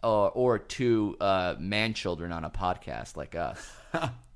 or 0.02 0.32
or 0.32 0.58
two 0.58 1.18
uh, 1.20 1.56
man 1.60 1.94
children 1.94 2.32
on 2.32 2.46
a 2.46 2.50
podcast 2.50 3.18
like 3.18 3.36
us. 3.36 3.70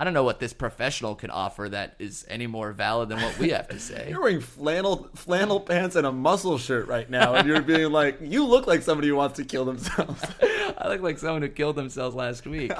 I 0.00 0.04
don't 0.04 0.14
know 0.14 0.22
what 0.22 0.38
this 0.38 0.52
professional 0.52 1.16
can 1.16 1.30
offer 1.30 1.68
that 1.70 1.96
is 1.98 2.24
any 2.28 2.46
more 2.46 2.72
valid 2.72 3.08
than 3.08 3.20
what 3.20 3.36
we 3.38 3.48
have 3.50 3.66
to 3.68 3.80
say. 3.80 4.06
You're 4.08 4.20
wearing 4.20 4.40
flannel 4.40 5.10
flannel 5.16 5.58
pants 5.58 5.96
and 5.96 6.06
a 6.06 6.12
muscle 6.12 6.56
shirt 6.56 6.86
right 6.86 7.10
now, 7.10 7.34
and 7.34 7.48
you're 7.48 7.62
being 7.62 7.90
like, 7.90 8.18
you 8.20 8.44
look 8.46 8.68
like 8.68 8.82
somebody 8.82 9.08
who 9.08 9.16
wants 9.16 9.36
to 9.38 9.44
kill 9.44 9.64
themselves. 9.64 10.24
I 10.78 10.88
look 10.88 11.00
like 11.00 11.18
someone 11.18 11.42
who 11.42 11.48
killed 11.48 11.74
themselves 11.74 12.14
last 12.14 12.46
week. 12.46 12.70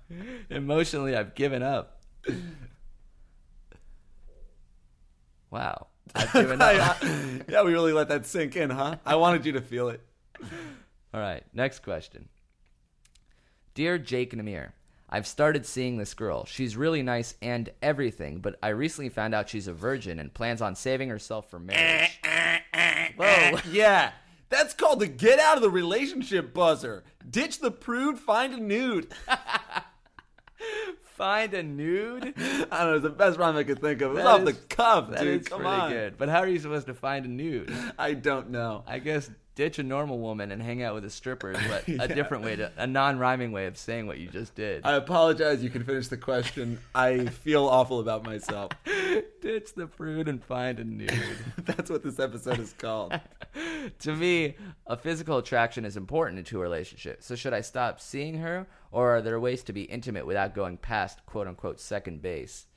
Emotionally, 0.50 1.16
I've 1.16 1.34
given 1.34 1.64
up. 1.64 2.00
Wow. 5.50 5.88
I've 6.14 6.32
given 6.32 6.62
up. 6.62 7.02
yeah, 7.48 7.62
we 7.62 7.72
really 7.72 7.92
let 7.92 8.08
that 8.08 8.24
sink 8.24 8.54
in, 8.54 8.70
huh? 8.70 8.96
I 9.04 9.16
wanted 9.16 9.44
you 9.46 9.52
to 9.52 9.60
feel 9.60 9.88
it. 9.88 10.00
All 11.12 11.20
right, 11.20 11.42
next 11.52 11.82
question. 11.82 12.28
Dear 13.74 13.98
Jake 13.98 14.32
and 14.32 14.40
Amir, 14.40 14.74
I've 15.10 15.26
started 15.26 15.64
seeing 15.66 15.96
this 15.96 16.12
girl. 16.14 16.44
She's 16.44 16.76
really 16.76 17.02
nice 17.02 17.34
and 17.40 17.70
everything, 17.82 18.40
but 18.40 18.58
I 18.62 18.68
recently 18.68 19.08
found 19.08 19.34
out 19.34 19.48
she's 19.48 19.66
a 19.68 19.72
virgin 19.72 20.18
and 20.18 20.32
plans 20.32 20.60
on 20.60 20.74
saving 20.74 21.08
herself 21.08 21.50
for 21.50 21.58
marriage. 21.58 22.20
Whoa. 23.16 23.58
Yeah, 23.70 24.12
that's 24.50 24.74
called 24.74 25.00
the 25.00 25.06
get 25.06 25.38
out 25.38 25.56
of 25.56 25.62
the 25.62 25.70
relationship 25.70 26.52
buzzer. 26.54 27.04
Ditch 27.28 27.58
the 27.60 27.70
prude, 27.70 28.18
find 28.18 28.52
a 28.54 28.60
nude. 28.60 29.08
Find 31.16 31.52
a 31.52 31.62
nude? 31.64 32.34
I 32.38 32.40
don't 32.44 32.70
know, 32.70 32.94
it's 32.94 33.02
the 33.02 33.10
best 33.10 33.38
rhyme 33.40 33.56
I 33.56 33.64
could 33.64 33.80
think 33.80 34.00
of. 34.02 34.16
It's 34.16 34.24
off 34.24 34.44
the 34.44 34.52
cuff, 34.52 35.10
That 35.10 35.20
dude. 35.22 35.40
is 35.42 35.48
Come 35.48 35.62
pretty 35.62 35.72
on. 35.74 35.90
good. 35.90 36.16
But 36.18 36.28
how 36.28 36.38
are 36.38 36.46
you 36.48 36.60
supposed 36.60 36.86
to 36.86 36.94
find 36.94 37.24
a 37.26 37.28
nude? 37.28 37.72
I 37.98 38.14
don't 38.14 38.50
know. 38.50 38.84
I 38.86 39.00
guess 39.00 39.28
ditch 39.58 39.80
a 39.80 39.82
normal 39.82 40.20
woman 40.20 40.52
and 40.52 40.62
hang 40.62 40.84
out 40.84 40.94
with 40.94 41.04
a 41.04 41.10
stripper 41.10 41.50
is 41.50 41.60
what 41.68 41.88
a 41.88 42.06
different 42.14 42.44
way 42.44 42.54
to 42.54 42.70
a 42.76 42.86
non-rhyming 42.86 43.50
way 43.50 43.66
of 43.66 43.76
saying 43.76 44.06
what 44.06 44.16
you 44.18 44.28
just 44.28 44.54
did. 44.54 44.86
I 44.86 44.94
apologize. 44.94 45.64
You 45.64 45.68
can 45.68 45.82
finish 45.82 46.06
the 46.06 46.16
question. 46.16 46.78
I 46.94 47.26
feel 47.26 47.66
awful 47.66 47.98
about 47.98 48.24
myself. 48.24 48.70
ditch 49.40 49.74
the 49.74 49.88
prude 49.88 50.28
and 50.28 50.42
find 50.44 50.78
a 50.78 50.84
nude. 50.84 51.10
That's 51.58 51.90
what 51.90 52.04
this 52.04 52.20
episode 52.20 52.60
is 52.60 52.72
called. 52.72 53.18
to 53.98 54.14
me, 54.14 54.54
a 54.86 54.96
physical 54.96 55.38
attraction 55.38 55.84
is 55.84 55.96
important 55.96 56.46
to 56.46 56.58
a 56.60 56.62
relationship. 56.62 57.24
So 57.24 57.34
should 57.34 57.52
I 57.52 57.62
stop 57.62 58.00
seeing 58.00 58.38
her, 58.38 58.68
or 58.92 59.16
are 59.16 59.22
there 59.22 59.40
ways 59.40 59.64
to 59.64 59.72
be 59.72 59.82
intimate 59.82 60.24
without 60.24 60.54
going 60.54 60.76
past 60.76 61.26
quote 61.26 61.48
unquote 61.48 61.80
second 61.80 62.22
base? 62.22 62.68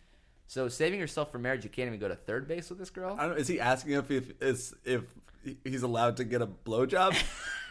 So 0.48 0.68
saving 0.68 1.00
yourself 1.00 1.32
for 1.32 1.38
marriage, 1.38 1.64
you 1.64 1.70
can't 1.70 1.88
even 1.88 2.00
go 2.00 2.10
to 2.10 2.16
third 2.16 2.46
base 2.48 2.70
with 2.70 2.78
this 2.78 2.90
girl. 2.90 3.16
I 3.18 3.28
don't. 3.28 3.38
Is 3.38 3.48
he 3.48 3.60
asking 3.60 3.94
if 3.94 4.12
if 4.12 4.74
if 4.84 5.04
he's 5.64 5.84
allowed 5.84 6.18
to 6.18 6.24
get 6.24 6.42
a 6.42 6.48
blowjob? 6.48 7.16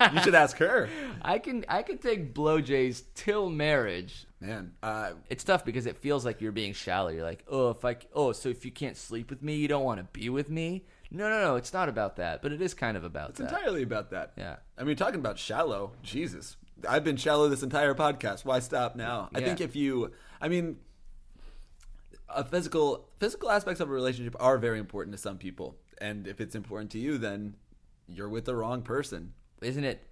you 0.15 0.21
should 0.23 0.35
ask 0.35 0.57
her. 0.59 0.89
I 1.23 1.39
can 1.39 1.65
I 1.69 1.83
can 1.83 1.99
take 1.99 2.35
blowjays 2.35 3.03
till 3.15 3.49
marriage. 3.51 4.27
Man, 4.41 4.73
uh, 4.83 5.13
It's 5.29 5.45
tough 5.45 5.65
because 5.67 5.85
it 5.87 5.99
feels 5.99 6.25
like 6.25 6.41
you're 6.41 6.53
being 6.53 6.73
shallow. 6.73 7.11
You're 7.11 7.25
like, 7.25 7.45
oh, 7.49 7.71
if 7.71 7.85
I 7.85 7.97
oh, 8.15 8.33
so 8.33 8.49
if 8.49 8.65
you 8.65 8.71
can't 8.71 8.97
sleep 8.97 9.29
with 9.31 9.43
me, 9.43 9.57
you 9.57 9.69
don't 9.69 9.85
want 9.85 9.99
to 10.01 10.05
be 10.19 10.29
with 10.31 10.49
me. 10.49 10.87
No, 11.11 11.29
no, 11.29 11.41
no. 11.41 11.57
It's 11.57 11.73
not 11.73 11.89
about 11.89 12.17
that, 12.17 12.41
but 12.41 12.53
it 12.53 12.63
is 12.63 12.73
kind 12.73 12.97
of 12.97 13.05
about 13.05 13.35
that. 13.35 13.43
it's 13.43 13.51
that. 13.53 13.59
entirely 13.59 13.83
about 13.83 14.11
that. 14.11 14.33
Yeah. 14.39 14.57
I 14.79 14.85
mean, 14.85 14.97
talking 14.97 15.19
about 15.21 15.39
shallow. 15.39 15.93
Jesus, 16.03 16.57
I've 16.89 17.05
been 17.05 17.17
shallow 17.17 17.49
this 17.49 17.63
entire 17.63 17.95
podcast. 17.95 18.45
Why 18.45 18.61
stop 18.61 18.97
now? 18.97 19.29
I 19.35 19.41
Yeah. 19.41 19.47
think 19.47 19.61
if 19.61 19.77
you, 19.77 20.13
I 20.41 20.49
mean, 20.49 20.77
a 22.29 22.45
physical 22.45 23.09
physical 23.19 23.51
aspects 23.51 23.81
of 23.81 23.91
a 23.91 23.93
relationship 23.93 24.37
are 24.41 24.57
very 24.57 24.79
important 24.79 25.15
to 25.17 25.21
some 25.21 25.37
people, 25.37 25.77
and 26.01 26.27
if 26.27 26.41
it's 26.41 26.55
important 26.55 26.91
to 26.93 26.99
you, 26.99 27.19
then 27.19 27.55
you're 28.09 28.29
with 28.29 28.45
the 28.45 28.55
wrong 28.55 28.83
person. 28.83 29.33
isn't 29.63 29.85
it 29.85 30.07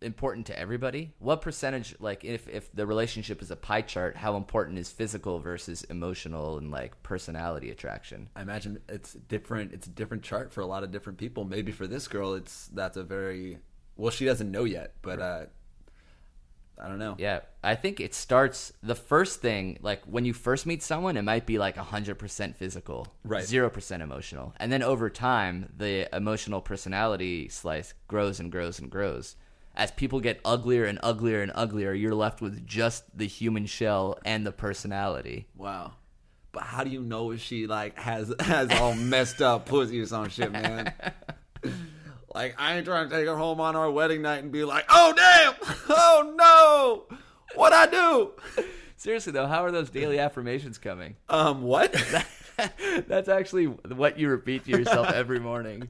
important 0.00 0.46
to 0.46 0.58
everybody? 0.58 1.12
What 1.18 1.40
percentage, 1.40 1.96
like, 1.98 2.24
if 2.24 2.48
if 2.48 2.72
the 2.72 2.86
relationship 2.86 3.42
is 3.42 3.50
a 3.50 3.56
pie 3.56 3.82
chart, 3.82 4.16
how 4.16 4.36
important 4.36 4.78
is 4.78 4.90
physical 4.90 5.40
versus 5.40 5.82
emotional 5.84 6.58
and 6.58 6.70
like 6.70 7.02
personality 7.02 7.70
attraction? 7.70 8.28
I 8.36 8.42
imagine 8.42 8.80
it's 8.88 9.14
different. 9.14 9.72
It's 9.72 9.86
a 9.86 9.90
different 9.90 10.22
chart 10.22 10.52
for 10.52 10.60
a 10.60 10.66
lot 10.66 10.84
of 10.84 10.90
different 10.90 11.18
people. 11.18 11.44
Maybe 11.44 11.72
for 11.72 11.86
this 11.86 12.06
girl, 12.06 12.34
it's 12.34 12.68
that's 12.68 12.96
a 12.96 13.02
very 13.02 13.58
well. 13.96 14.10
She 14.10 14.24
doesn't 14.24 14.50
know 14.50 14.64
yet, 14.64 14.94
but 15.02 15.20
uh, 15.20 15.46
I 16.78 16.88
don't 16.88 16.98
know. 16.98 17.14
Yeah, 17.18 17.40
I 17.62 17.76
think 17.76 18.00
it 18.00 18.14
starts 18.14 18.72
the 18.82 18.94
first 18.94 19.40
thing 19.40 19.78
like 19.80 20.02
when 20.04 20.24
you 20.24 20.32
first 20.32 20.66
meet 20.66 20.82
someone, 20.82 21.16
it 21.16 21.22
might 21.22 21.46
be 21.46 21.58
like 21.58 21.76
hundred 21.76 22.18
percent 22.18 22.56
physical, 22.56 23.06
Right. 23.24 23.44
Zero 23.44 23.70
percent 23.70 24.02
emotional, 24.02 24.54
and 24.58 24.72
then 24.72 24.82
over 24.82 25.08
time, 25.08 25.72
the 25.76 26.08
emotional 26.14 26.60
personality 26.60 27.48
slice 27.48 27.94
grows 28.08 28.40
and 28.40 28.50
grows 28.50 28.78
and 28.80 28.90
grows. 28.90 29.36
As 29.76 29.90
people 29.90 30.20
get 30.20 30.40
uglier 30.44 30.84
and 30.84 31.00
uglier 31.02 31.42
and 31.42 31.50
uglier, 31.54 31.92
you're 31.92 32.14
left 32.14 32.40
with 32.40 32.64
just 32.66 33.16
the 33.16 33.26
human 33.26 33.66
shell 33.66 34.18
and 34.24 34.46
the 34.46 34.52
personality. 34.52 35.48
Wow. 35.56 35.94
But 36.52 36.62
how 36.62 36.84
do 36.84 36.90
you 36.90 37.02
know 37.02 37.32
if 37.32 37.40
she 37.40 37.66
like 37.66 37.98
has 37.98 38.32
has 38.40 38.70
all 38.72 38.94
messed 38.94 39.42
up 39.42 39.66
pussy 39.66 40.00
or 40.00 40.06
some 40.06 40.28
shit, 40.28 40.52
man? 40.52 40.92
like 42.34 42.56
I 42.58 42.76
ain't 42.76 42.84
trying 42.84 43.08
to 43.08 43.14
take 43.14 43.26
her 43.26 43.36
home 43.36 43.60
on 43.60 43.76
our 43.76 43.90
wedding 43.90 44.22
night 44.22 44.42
and 44.42 44.52
be 44.52 44.64
like, 44.64 44.84
oh 44.90 45.12
damn, 45.16 45.54
oh 45.88 46.34
no, 46.36 47.18
what 47.54 47.72
I 47.72 47.86
do? 47.86 48.32
Seriously 48.96 49.32
though, 49.32 49.46
how 49.46 49.64
are 49.64 49.70
those 49.70 49.90
daily 49.90 50.18
affirmations 50.18 50.78
coming? 50.78 51.16
Um, 51.28 51.62
what? 51.62 51.92
That's 53.06 53.28
actually 53.28 53.66
what 53.66 54.18
you 54.18 54.28
repeat 54.28 54.64
to 54.64 54.70
yourself 54.70 55.10
every 55.10 55.40
morning. 55.40 55.88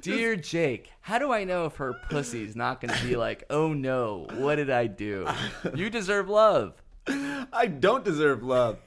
Dear 0.00 0.36
Jake, 0.36 0.90
how 1.00 1.18
do 1.18 1.32
I 1.32 1.44
know 1.44 1.66
if 1.66 1.76
her 1.76 1.94
pussy's 2.08 2.56
not 2.56 2.80
going 2.80 2.92
to 2.94 3.06
be 3.06 3.16
like, 3.16 3.44
oh 3.50 3.72
no, 3.72 4.26
what 4.34 4.56
did 4.56 4.70
I 4.70 4.86
do? 4.86 5.28
You 5.74 5.90
deserve 5.90 6.28
love. 6.28 6.74
I 7.06 7.66
don't 7.66 8.04
deserve 8.04 8.42
love. 8.42 8.78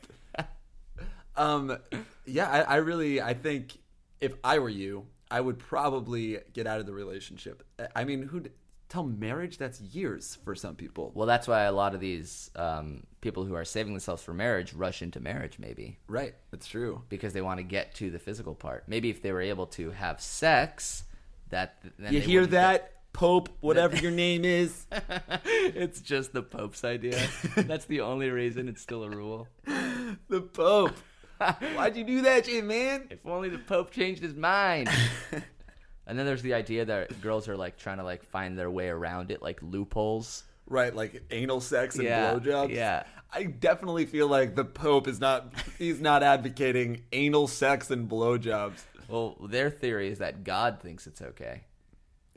um, 1.36 1.78
yeah, 2.26 2.50
I, 2.50 2.62
I 2.62 2.76
really, 2.78 3.22
I 3.22 3.34
think 3.34 3.78
if 4.20 4.34
I 4.44 4.60
were 4.60 4.70
you, 4.70 5.06
I 5.34 5.42
would 5.42 5.58
probably 5.58 6.38
get 6.54 6.68
out 6.68 6.80
of 6.80 6.86
the 6.86 6.94
relationship. 6.94 7.64
I 7.96 8.04
mean, 8.04 8.22
who 8.22 8.44
tell 8.88 9.04
marriage? 9.04 9.58
That's 9.58 9.82
years 9.82 10.38
for 10.46 10.54
some 10.54 10.76
people. 10.76 11.12
Well, 11.16 11.26
that's 11.26 11.48
why 11.48 11.64
a 11.64 11.72
lot 11.72 11.96
of 11.96 12.00
these 12.00 12.52
um, 12.56 13.04
people 13.22 13.44
who 13.44 13.56
are 13.56 13.66
saving 13.66 13.94
themselves 13.94 14.22
for 14.22 14.34
marriage 14.34 14.74
rush 14.74 15.02
into 15.02 15.20
marriage, 15.20 15.58
maybe 15.58 15.98
Right, 16.08 16.36
that's 16.52 16.68
true. 16.68 17.02
because 17.10 17.34
they 17.34 17.42
want 17.42 17.58
to 17.58 17.64
get 17.64 17.96
to 17.96 18.12
the 18.12 18.20
physical 18.20 18.54
part. 18.54 18.84
Maybe 18.88 19.10
if 19.10 19.24
they 19.24 19.32
were 19.32 19.42
able 19.42 19.66
to 19.68 19.90
have 19.90 20.22
sex, 20.22 21.04
that 21.50 21.78
then 21.98 22.14
You 22.14 22.20
hear 22.22 22.46
that, 22.48 22.92
Pope? 23.14 23.50
Whatever 23.60 23.96
your 23.98 24.12
name 24.26 24.46
is. 24.46 24.86
it's 25.46 26.00
just 26.02 26.32
the 26.32 26.44
Pope's 26.44 26.84
idea. 26.84 27.20
that's 27.56 27.86
the 27.86 28.02
only 28.02 28.30
reason 28.30 28.70
it's 28.70 28.82
still 28.84 29.04
a 29.04 29.10
rule. 29.10 29.48
the 29.66 30.42
Pope. 30.42 30.96
Why'd 31.76 31.96
you 31.96 32.04
do 32.04 32.22
that 32.24 32.46
shit, 32.46 32.64
man? 32.64 33.08
If 33.10 33.26
only 33.26 33.50
the 33.50 33.60
Pope 33.60 33.92
changed 33.92 34.22
his 34.22 34.34
mind. 34.34 34.90
and 36.08 36.18
then 36.20 36.26
there's 36.26 36.42
the 36.42 36.54
idea 36.54 36.86
that 36.86 37.22
girls 37.22 37.48
are 37.48 37.58
like 37.58 37.78
trying 37.78 37.98
to 37.98 38.04
like 38.04 38.24
find 38.24 38.58
their 38.58 38.72
way 38.72 38.88
around 38.90 39.32
it, 39.32 39.42
like 39.42 39.62
loopholes. 39.62 40.44
Right, 40.66 40.96
like 40.96 41.24
anal 41.32 41.60
sex 41.60 41.96
and 41.96 42.06
Yeah, 42.06 42.34
blowjobs. 42.34 42.70
yeah. 42.74 43.04
I 43.32 43.44
definitely 43.44 44.06
feel 44.06 44.28
like 44.28 44.56
the 44.56 44.64
Pope 44.64 45.08
is 45.08 45.20
not 45.20 45.54
he's 45.78 46.00
not 46.00 46.24
advocating 46.24 47.02
anal 47.12 47.48
sex 47.48 47.92
and 47.92 48.10
blowjobs. 48.10 48.82
Well, 49.08 49.36
their 49.50 49.70
theory 49.70 50.10
is 50.10 50.20
that 50.20 50.44
God 50.44 50.80
thinks 50.82 51.08
it's 51.08 51.22
okay. 51.22 51.64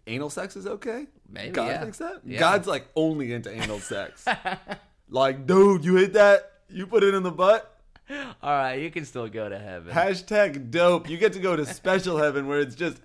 Anal 0.07 0.31
sex 0.31 0.57
is 0.57 0.67
okay? 0.67 1.07
Maybe, 1.29 1.51
God 1.51 1.69
yeah. 1.69 1.81
thinks 1.81 1.99
that? 1.99 2.21
Yeah. 2.25 2.39
God's 2.39 2.67
like 2.67 2.87
only 2.97 3.33
into 3.33 3.51
anal 3.51 3.81
sex. 3.81 4.25
like, 5.09 5.47
dude, 5.47 5.85
you 5.85 5.97
hit 5.97 6.13
that? 6.15 6.53
You 6.69 6.87
put 6.87 7.03
it 7.03 7.15
in 7.15 7.23
the 7.23 7.31
butt? 7.31 7.76
All 8.09 8.57
right, 8.57 8.77
you 8.77 8.91
can 8.91 9.05
still 9.05 9.29
go 9.29 9.49
to 9.49 9.59
heaven. 9.59 9.93
Hashtag 9.93 10.71
dope. 10.71 11.09
You 11.09 11.17
get 11.17 11.33
to 11.33 11.41
go 11.41 11.57
to 11.57 11.67
special 11.67 12.19
heaven 12.19 12.47
where 12.47 12.61
it's 12.61 12.75
just 12.75 13.01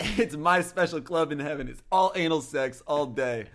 it's 0.00 0.34
my 0.34 0.62
special 0.62 1.00
club 1.00 1.30
in 1.30 1.38
heaven. 1.38 1.68
It's 1.68 1.82
all 1.92 2.12
anal 2.16 2.40
sex 2.40 2.82
all 2.86 3.06
day. 3.06 3.46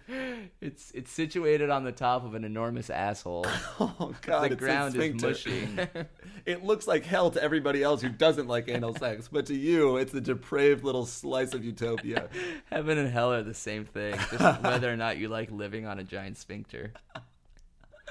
It's 0.61 0.91
it's 0.91 1.11
situated 1.11 1.69
on 1.69 1.83
the 1.83 1.91
top 1.91 2.23
of 2.23 2.35
an 2.35 2.43
enormous 2.43 2.89
asshole. 2.89 3.45
Oh 3.79 4.13
god, 4.21 4.41
the 4.41 4.45
it's 4.45 4.53
a 4.53 4.57
ground 4.57 4.95
is 4.95 5.21
mushy. 5.21 5.67
it 6.45 6.63
looks 6.63 6.87
like 6.87 7.05
hell 7.05 7.29
to 7.31 7.41
everybody 7.41 7.83
else 7.83 8.01
who 8.01 8.09
doesn't 8.09 8.47
like 8.47 8.69
anal 8.69 8.95
sex, 8.95 9.27
but 9.31 9.45
to 9.47 9.55
you, 9.55 9.97
it's 9.97 10.13
a 10.13 10.21
depraved 10.21 10.83
little 10.83 11.05
slice 11.05 11.53
of 11.53 11.63
utopia. 11.63 12.29
Heaven 12.71 12.97
and 12.97 13.09
hell 13.09 13.33
are 13.33 13.43
the 13.43 13.53
same 13.53 13.85
thing, 13.85 14.15
just 14.31 14.63
whether 14.63 14.91
or 14.91 14.95
not 14.95 15.17
you 15.17 15.27
like 15.27 15.51
living 15.51 15.85
on 15.85 15.99
a 15.99 16.03
giant 16.03 16.37
sphincter. 16.37 16.93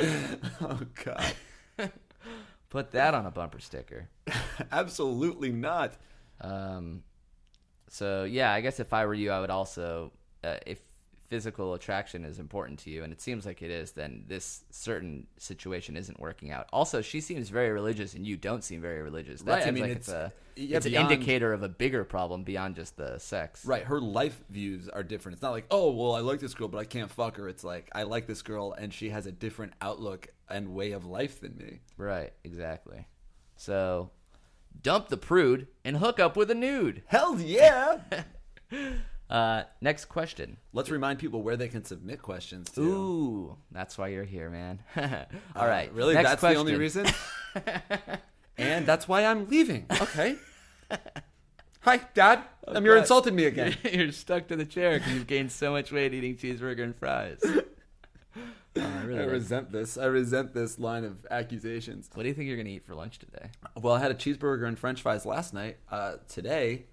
Oh 0.00 0.80
god. 1.04 1.34
Put 2.74 2.90
that 2.90 3.14
on 3.14 3.24
a 3.24 3.30
bumper 3.30 3.60
sticker. 3.60 4.08
Absolutely 4.72 5.52
not. 5.52 5.94
Um, 6.40 7.04
so 7.88 8.24
yeah, 8.24 8.52
I 8.52 8.62
guess 8.62 8.80
if 8.80 8.92
I 8.92 9.06
were 9.06 9.14
you, 9.14 9.30
I 9.30 9.40
would 9.40 9.48
also, 9.48 10.10
uh, 10.42 10.56
if 10.66 10.80
physical 11.34 11.74
attraction 11.74 12.24
is 12.24 12.38
important 12.38 12.78
to 12.78 12.90
you, 12.90 13.02
and 13.02 13.12
it 13.12 13.20
seems 13.20 13.44
like 13.44 13.60
it 13.60 13.68
is, 13.70 13.90
then 13.90 14.22
this 14.28 14.62
certain 14.70 15.26
situation 15.36 15.96
isn't 15.96 16.20
working 16.20 16.52
out. 16.52 16.68
Also, 16.72 17.02
she 17.02 17.20
seems 17.20 17.48
very 17.48 17.72
religious, 17.72 18.14
and 18.14 18.24
you 18.24 18.36
don't 18.36 18.62
seem 18.62 18.80
very 18.80 19.02
religious. 19.02 19.42
That 19.42 19.50
Right, 19.50 19.62
I 19.62 19.64
seems 19.64 19.74
mean, 19.74 19.82
like 19.82 19.90
it's- 19.90 20.08
it's, 20.08 20.14
a 20.14 20.32
yeah, 20.62 20.76
it's 20.76 20.86
beyond- 20.86 21.08
an 21.08 21.12
indicator 21.14 21.52
of 21.52 21.64
a 21.64 21.68
bigger 21.68 22.04
problem 22.04 22.44
beyond 22.44 22.76
just 22.76 22.96
the 22.96 23.18
sex. 23.18 23.66
Right, 23.66 23.82
her 23.82 24.00
life 24.00 24.44
views 24.48 24.88
are 24.88 25.02
different. 25.02 25.34
It's 25.34 25.42
not 25.42 25.50
like, 25.50 25.66
oh, 25.72 25.90
well, 25.90 26.14
I 26.14 26.20
like 26.20 26.38
this 26.38 26.54
girl, 26.54 26.68
but 26.68 26.78
I 26.78 26.84
can't 26.84 27.10
fuck 27.10 27.36
her. 27.38 27.48
It's 27.48 27.64
like, 27.64 27.88
I 27.92 28.04
like 28.04 28.28
this 28.28 28.42
girl, 28.42 28.72
and 28.78 28.94
she 28.94 29.08
has 29.10 29.26
a 29.26 29.32
different 29.32 29.72
outlook 29.80 30.28
and 30.48 30.72
way 30.72 30.92
of 30.92 31.04
life 31.04 31.40
than 31.40 31.56
me. 31.56 31.80
Right. 31.96 32.32
Exactly. 32.44 33.08
So, 33.56 34.12
dump 34.80 35.08
the 35.08 35.16
prude 35.16 35.66
and 35.84 35.96
hook 35.96 36.20
up 36.20 36.36
with 36.36 36.48
a 36.52 36.54
nude. 36.54 37.02
Hell 37.06 37.40
yeah! 37.40 38.02
Uh, 39.30 39.62
next 39.80 40.04
question. 40.06 40.58
Let's 40.72 40.90
remind 40.90 41.18
people 41.18 41.42
where 41.42 41.56
they 41.56 41.68
can 41.68 41.84
submit 41.84 42.20
questions 42.22 42.70
to. 42.72 42.80
Ooh, 42.82 43.56
that's 43.72 43.96
why 43.96 44.08
you're 44.08 44.24
here, 44.24 44.50
man. 44.50 44.80
All 44.96 45.62
Uh, 45.62 45.66
right. 45.66 45.92
Really? 45.94 46.14
Next 46.14 46.28
that's 46.28 46.42
the 46.42 46.54
only 46.54 46.76
question. 46.76 47.04
reason? 47.04 47.14
and 48.58 48.86
that's 48.86 49.08
why 49.08 49.24
I'm 49.24 49.48
leaving. 49.48 49.86
Okay. 50.00 50.36
Hi, 51.80 52.00
Dad. 52.14 52.42
um, 52.68 52.84
you're 52.84 52.94
God. 52.94 53.00
insulting 53.02 53.34
me 53.34 53.44
again. 53.44 53.76
You're 53.90 54.12
stuck 54.12 54.48
to 54.48 54.56
the 54.56 54.64
chair 54.64 54.98
because 54.98 55.12
you've 55.12 55.26
gained 55.26 55.52
so 55.52 55.70
much 55.72 55.92
weight 55.92 56.14
eating 56.14 56.36
cheeseburger 56.36 56.82
and 56.82 56.96
fries. 56.96 57.40
Oh, 57.44 57.62
I 58.76 59.02
really 59.04 59.20
I 59.20 59.24
resent 59.26 59.70
this. 59.70 59.96
I 59.98 60.06
resent 60.06 60.52
this 60.54 60.78
line 60.78 61.04
of 61.04 61.26
accusations. 61.30 62.08
what 62.14 62.22
do 62.24 62.28
you 62.28 62.34
think 62.34 62.48
you're 62.48 62.56
gonna 62.56 62.70
eat 62.70 62.84
for 62.86 62.94
lunch 62.94 63.18
today? 63.18 63.50
Well, 63.80 63.94
I 63.94 64.00
had 64.00 64.10
a 64.10 64.14
cheeseburger 64.14 64.66
and 64.66 64.78
French 64.78 65.02
fries 65.02 65.24
last 65.26 65.52
night. 65.54 65.76
Uh, 65.90 66.14
today, 66.28 66.86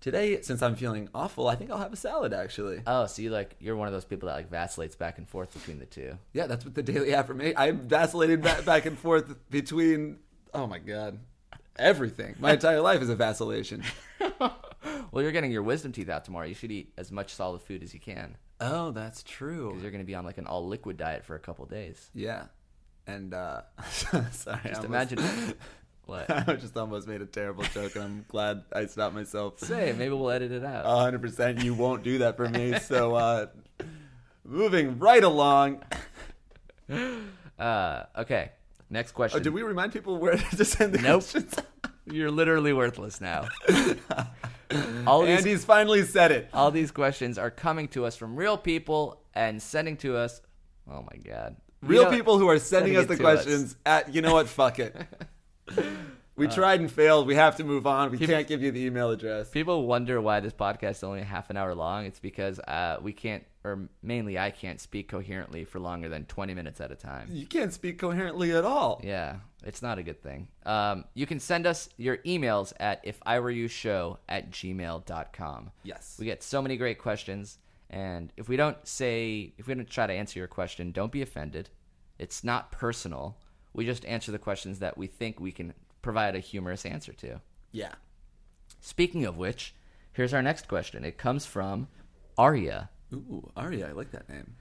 today, 0.00 0.40
since 0.42 0.62
I'm 0.62 0.76
feeling 0.76 1.08
awful, 1.14 1.48
I 1.48 1.54
think 1.56 1.70
I'll 1.70 1.78
have 1.78 1.92
a 1.92 1.96
salad. 1.96 2.32
Actually, 2.32 2.82
Oh, 2.86 3.06
so 3.06 3.22
you 3.22 3.30
like 3.30 3.56
you're 3.60 3.76
one 3.76 3.88
of 3.88 3.92
those 3.94 4.04
people 4.04 4.28
that 4.28 4.34
like 4.34 4.50
vacillates 4.50 4.96
back 4.96 5.18
and 5.18 5.28
forth 5.28 5.52
between 5.54 5.78
the 5.78 5.86
two. 5.86 6.18
yeah, 6.32 6.46
that's 6.46 6.64
what 6.64 6.74
the 6.74 6.82
daily 6.82 7.14
affirmation. 7.14 7.56
I 7.56 7.70
vacillated 7.72 8.42
back, 8.42 8.64
back 8.64 8.86
and 8.86 8.98
forth 8.98 9.34
between. 9.50 10.18
Oh 10.54 10.66
my 10.66 10.78
god, 10.78 11.18
everything. 11.78 12.34
My 12.38 12.52
entire 12.52 12.80
life 12.80 13.02
is 13.02 13.08
a 13.10 13.16
vacillation. 13.16 13.82
Well, 15.10 15.22
you're 15.22 15.32
getting 15.32 15.50
your 15.50 15.62
wisdom 15.62 15.92
teeth 15.92 16.08
out 16.08 16.24
tomorrow. 16.24 16.46
You 16.46 16.54
should 16.54 16.70
eat 16.70 16.92
as 16.96 17.10
much 17.10 17.32
solid 17.34 17.62
food 17.62 17.82
as 17.82 17.92
you 17.94 18.00
can 18.00 18.36
Oh, 18.60 18.90
that's 18.92 19.22
true. 19.22 19.68
because 19.68 19.82
you're 19.82 19.90
gonna 19.90 20.04
be 20.04 20.14
on 20.14 20.24
like 20.24 20.38
an 20.38 20.46
all 20.46 20.66
liquid 20.66 20.96
diet 20.96 21.24
for 21.24 21.34
a 21.34 21.38
couple 21.40 21.64
days. 21.66 22.10
Yeah, 22.14 22.44
and 23.06 23.32
uh, 23.34 23.62
sorry, 23.90 24.26
Just 24.32 24.46
almost- 24.84 24.84
imagine 24.84 25.18
what. 26.06 26.30
I 26.48 26.54
just 26.54 26.76
almost 26.76 27.06
made 27.08 27.20
a 27.20 27.26
terrible 27.26 27.64
joke, 27.64 27.94
and 27.96 28.04
I'm 28.04 28.24
glad 28.28 28.62
I 28.72 28.86
stopped 28.86 29.14
myself. 29.14 29.58
Say, 29.60 29.92
maybe 29.96 30.14
we'll 30.14 30.30
edit 30.30 30.52
it 30.52 30.64
out. 30.64 30.84
hundred 30.86 31.20
percent, 31.22 31.62
you 31.62 31.74
won't 31.74 32.02
do 32.02 32.18
that 32.18 32.36
for 32.36 32.48
me. 32.48 32.78
So, 32.78 33.14
uh, 33.14 33.46
moving 34.44 34.98
right 34.98 35.22
along. 35.24 35.82
Uh, 37.58 38.04
okay. 38.18 38.52
Next 38.90 39.12
question. 39.12 39.40
Oh, 39.40 39.42
did 39.42 39.52
we 39.54 39.62
remind 39.62 39.92
people 39.92 40.18
where 40.18 40.36
to 40.56 40.64
send 40.64 40.92
the 40.92 40.98
Nope. 40.98 41.22
questions? 41.22 41.54
You're 42.04 42.30
literally 42.30 42.72
worthless 42.74 43.20
now. 43.20 43.48
all 45.06 45.22
these 45.22 45.38
Andy's 45.38 45.64
finally 45.64 46.02
said 46.04 46.32
it. 46.32 46.50
all 46.52 46.70
these 46.70 46.90
questions 46.90 47.38
are 47.38 47.50
coming 47.50 47.88
to 47.88 48.04
us 48.04 48.14
from 48.14 48.36
real 48.36 48.56
people 48.58 49.22
and 49.34 49.60
sending 49.60 49.96
to 49.98 50.16
us. 50.16 50.40
Oh 50.88 51.02
my 51.10 51.16
god. 51.24 51.56
You 51.82 51.88
Real 51.88 52.04
know- 52.04 52.10
people 52.10 52.38
who 52.38 52.48
are 52.48 52.58
sending, 52.58 52.94
sending 52.94 53.10
us 53.10 53.16
the 53.16 53.22
questions 53.22 53.76
at 53.86 54.14
you 54.14 54.20
know 54.22 54.34
what? 54.34 54.48
Fuck 54.48 54.78
it. 54.78 54.94
We 56.36 56.48
tried 56.48 56.80
and 56.80 56.92
failed. 56.92 57.26
We 57.26 57.34
have 57.36 57.56
to 57.56 57.64
move 57.64 57.86
on. 57.86 58.10
We 58.10 58.18
People- 58.18 58.34
can't 58.34 58.46
give 58.46 58.62
you 58.62 58.70
the 58.70 58.84
email 58.84 59.10
address. 59.10 59.48
People 59.48 59.86
wonder 59.86 60.20
why 60.20 60.40
this 60.40 60.52
podcast 60.52 60.90
is 60.96 61.02
only 61.02 61.22
half 61.22 61.48
an 61.48 61.56
hour 61.56 61.74
long. 61.74 62.04
It's 62.04 62.20
because 62.20 62.58
uh, 62.60 62.98
we 63.00 63.14
can't, 63.14 63.42
or 63.64 63.88
mainly 64.02 64.38
I 64.38 64.50
can't 64.50 64.78
speak 64.78 65.08
coherently 65.08 65.64
for 65.64 65.80
longer 65.80 66.10
than 66.10 66.26
20 66.26 66.52
minutes 66.52 66.80
at 66.82 66.90
a 66.92 66.94
time. 66.94 67.28
You 67.32 67.46
can't 67.46 67.72
speak 67.72 67.98
coherently 67.98 68.52
at 68.52 68.64
all. 68.66 69.00
Yeah, 69.02 69.36
it's 69.64 69.80
not 69.80 69.98
a 69.98 70.02
good 70.02 70.22
thing. 70.22 70.48
Um, 70.66 71.04
you 71.14 71.24
can 71.24 71.40
send 71.40 71.66
us 71.66 71.88
your 71.96 72.18
emails 72.18 72.74
at 72.78 73.00
if 73.02 73.18
I 73.24 73.40
were 73.40 73.50
you 73.50 73.66
show 73.66 74.18
at 74.28 74.50
gmail.com. 74.50 75.70
Yes. 75.84 76.16
We 76.18 76.26
get 76.26 76.42
so 76.42 76.60
many 76.60 76.76
great 76.76 76.98
questions. 76.98 77.58
And 77.88 78.30
if 78.36 78.46
we 78.48 78.56
don't 78.56 78.76
say, 78.86 79.54
if 79.56 79.68
we 79.68 79.74
don't 79.74 79.88
try 79.88 80.06
to 80.06 80.12
answer 80.12 80.38
your 80.38 80.48
question, 80.48 80.92
don't 80.92 81.12
be 81.12 81.22
offended. 81.22 81.70
It's 82.18 82.44
not 82.44 82.72
personal. 82.72 83.38
We 83.76 83.84
just 83.84 84.06
answer 84.06 84.32
the 84.32 84.38
questions 84.38 84.78
that 84.78 84.96
we 84.96 85.06
think 85.06 85.38
we 85.38 85.52
can 85.52 85.74
provide 86.00 86.34
a 86.34 86.40
humorous 86.40 86.86
answer 86.86 87.12
to. 87.12 87.40
Yeah. 87.72 87.92
Speaking 88.80 89.26
of 89.26 89.36
which, 89.36 89.74
here's 90.12 90.32
our 90.32 90.42
next 90.42 90.66
question. 90.66 91.04
It 91.04 91.18
comes 91.18 91.44
from 91.44 91.88
Arya. 92.38 92.88
Ooh, 93.12 93.52
Arya, 93.54 93.88
I 93.88 93.92
like 93.92 94.12
that 94.12 94.30
name. 94.30 94.56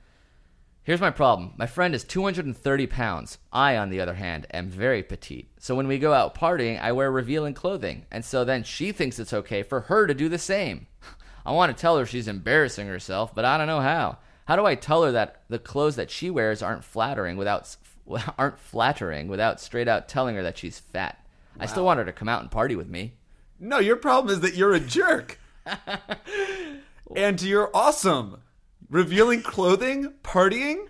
Here's 0.84 1.01
my 1.01 1.12
problem. 1.12 1.54
My 1.58 1.65
friend 1.65 1.95
is 1.95 2.04
230 2.04 2.88
pounds. 2.88 3.38
I, 3.51 3.78
on 3.78 3.89
the 3.89 4.01
other 4.01 4.15
hand, 4.15 4.47
am 4.54 4.69
very 4.69 5.01
petite. 5.01 5.49
So 5.60 5.75
when 5.75 5.88
we 5.88 5.97
go 5.97 6.13
out 6.13 6.36
partying, 6.36 6.80
I 6.80 6.91
wear 6.91 7.10
revealing 7.10 7.54
clothing. 7.54 8.06
And 8.12 8.23
so 8.23 8.43
then 8.43 8.63
she 8.63 8.91
thinks 8.91 9.17
it's 9.17 9.34
okay 9.34 9.63
for 9.63 9.82
her 9.82 10.08
to 10.08 10.13
do 10.13 10.28
the 10.28 10.38
same. 10.38 10.88
I 11.45 11.54
want 11.54 11.75
to 11.75 11.82
tell 11.82 11.97
her 11.97 12.06
she's 12.06 12.28
embarrassing 12.28 12.88
herself, 12.88 13.34
but 13.34 13.45
I 13.45 13.58
don't 13.58 13.67
know 13.67 13.80
how. 13.80 14.17
How 14.45 14.58
do 14.58 14.65
I 14.65 14.75
tell 14.75 15.04
her 15.04 15.12
that 15.13 15.43
the 15.47 15.58
clothes 15.58 15.95
that 15.95 16.12
she 16.12 16.30
wears 16.30 16.62
aren't 16.62 16.84
flattering 16.84 17.38
without 17.38 17.75
aren't 18.38 18.60
flattering 18.60 19.28
without 19.28 19.60
straight 19.60 19.88
out 19.88 20.08
telling 20.08 20.36
her 20.36 20.44
that 20.44 20.58
she's 20.58 20.80
fat? 20.80 21.26
I 21.60 21.68
still 21.68 21.86
want 21.86 22.00
her 22.00 22.06
to 22.06 22.12
come 22.12 22.28
out 22.28 22.41
and 22.41 22.52
party 22.52 22.76
with 22.76 22.89
me. 22.89 23.13
No, 23.60 23.80
your 23.80 23.96
problem 23.96 24.34
is 24.34 24.41
that 24.41 24.56
you're 24.56 24.74
a 24.74 24.80
jerk. 24.80 25.39
and 27.15 27.41
you're 27.41 27.72
awesome. 27.74 28.41
Revealing 28.89 29.41
clothing, 29.41 30.13
partying. 30.24 30.88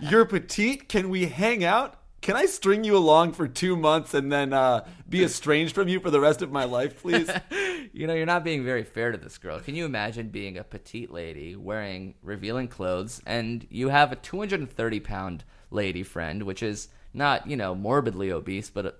You're 0.00 0.26
petite. 0.26 0.88
Can 0.88 1.08
we 1.08 1.26
hang 1.26 1.64
out? 1.64 1.98
Can 2.20 2.36
I 2.36 2.46
string 2.46 2.84
you 2.84 2.96
along 2.96 3.32
for 3.32 3.48
two 3.48 3.74
months 3.74 4.14
and 4.14 4.30
then 4.30 4.52
uh, 4.52 4.86
be 5.08 5.24
estranged 5.24 5.74
from 5.74 5.88
you 5.88 5.98
for 5.98 6.10
the 6.10 6.20
rest 6.20 6.40
of 6.40 6.52
my 6.52 6.64
life, 6.64 7.02
please? 7.02 7.30
You 7.94 8.06
know, 8.06 8.14
you're 8.14 8.24
not 8.24 8.42
being 8.42 8.64
very 8.64 8.84
fair 8.84 9.12
to 9.12 9.18
this 9.18 9.36
girl. 9.36 9.60
Can 9.60 9.74
you 9.74 9.84
imagine 9.84 10.28
being 10.28 10.56
a 10.56 10.64
petite 10.64 11.10
lady 11.10 11.56
wearing 11.56 12.14
revealing 12.22 12.68
clothes 12.68 13.20
and 13.26 13.66
you 13.68 13.90
have 13.90 14.12
a 14.12 14.16
230 14.16 15.00
pound 15.00 15.44
lady 15.72 16.02
friend, 16.02 16.42
which 16.44 16.62
is 16.62 16.88
not, 17.14 17.46
you 17.48 17.56
know, 17.56 17.74
morbidly 17.74 18.30
obese, 18.30 18.70
but 18.70 18.86
uh, 18.86 18.90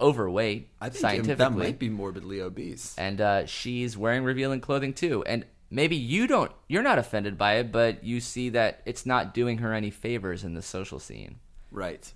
overweight 0.00 0.68
I 0.80 0.88
think 0.88 1.00
scientifically, 1.00 1.34
that 1.36 1.52
might 1.52 1.78
be 1.78 1.88
morbidly 1.88 2.40
obese. 2.40 2.94
and 2.98 3.20
uh, 3.20 3.46
she's 3.46 3.96
wearing 3.96 4.24
revealing 4.24 4.60
clothing 4.60 4.92
too. 4.94 5.22
And 5.24 5.44
maybe 5.70 5.96
you 5.96 6.26
don't, 6.26 6.50
you're 6.68 6.82
not 6.82 6.98
offended 6.98 7.38
by 7.38 7.54
it, 7.58 7.70
but 7.70 8.02
you 8.02 8.20
see 8.20 8.48
that 8.50 8.80
it's 8.84 9.06
not 9.06 9.32
doing 9.34 9.58
her 9.58 9.72
any 9.72 9.90
favors 9.90 10.42
in 10.44 10.54
the 10.54 10.62
social 10.62 10.98
scene. 10.98 11.36
Right. 11.70 12.12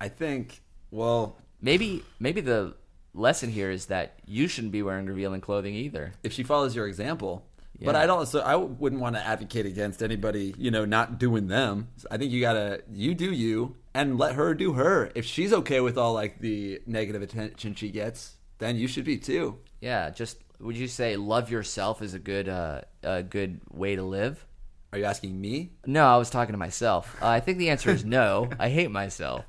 I 0.00 0.08
think. 0.08 0.62
Well, 0.90 1.36
Maybe, 1.60 2.04
maybe 2.20 2.40
the 2.40 2.76
lesson 3.14 3.50
here 3.50 3.70
is 3.70 3.86
that 3.86 4.20
you 4.24 4.46
shouldn't 4.46 4.72
be 4.72 4.80
wearing 4.82 5.06
revealing 5.06 5.40
clothing 5.40 5.74
either. 5.74 6.12
if 6.22 6.32
she 6.32 6.44
follows 6.44 6.76
your 6.76 6.86
example. 6.86 7.44
But 7.80 7.94
I 7.96 8.06
don't. 8.06 8.26
So 8.26 8.40
I 8.40 8.56
wouldn't 8.56 9.00
want 9.00 9.16
to 9.16 9.24
advocate 9.24 9.66
against 9.66 10.02
anybody, 10.02 10.54
you 10.58 10.70
know, 10.70 10.84
not 10.84 11.18
doing 11.18 11.46
them. 11.46 11.88
I 12.10 12.16
think 12.16 12.32
you 12.32 12.40
gotta, 12.40 12.82
you 12.92 13.14
do 13.14 13.32
you, 13.32 13.76
and 13.94 14.18
let 14.18 14.34
her 14.34 14.54
do 14.54 14.72
her. 14.72 15.10
If 15.14 15.24
she's 15.24 15.52
okay 15.52 15.80
with 15.80 15.96
all 15.96 16.12
like 16.12 16.40
the 16.40 16.80
negative 16.86 17.22
attention 17.22 17.74
she 17.74 17.90
gets, 17.90 18.36
then 18.58 18.76
you 18.76 18.88
should 18.88 19.04
be 19.04 19.16
too. 19.16 19.58
Yeah, 19.80 20.10
just 20.10 20.38
would 20.58 20.76
you 20.76 20.88
say 20.88 21.16
love 21.16 21.50
yourself 21.50 22.02
is 22.02 22.14
a 22.14 22.18
good, 22.18 22.48
uh, 22.48 22.80
a 23.04 23.22
good 23.22 23.60
way 23.70 23.94
to 23.94 24.02
live? 24.02 24.44
Are 24.92 24.98
you 24.98 25.04
asking 25.04 25.38
me? 25.38 25.72
No, 25.86 26.06
I 26.06 26.16
was 26.16 26.30
talking 26.30 26.54
to 26.54 26.58
myself. 26.58 27.14
Uh, 27.22 27.28
I 27.28 27.40
think 27.40 27.58
the 27.58 27.70
answer 27.70 27.90
is 27.90 28.04
no. 28.04 28.48
I 28.58 28.70
hate 28.70 28.90
myself. 28.90 29.44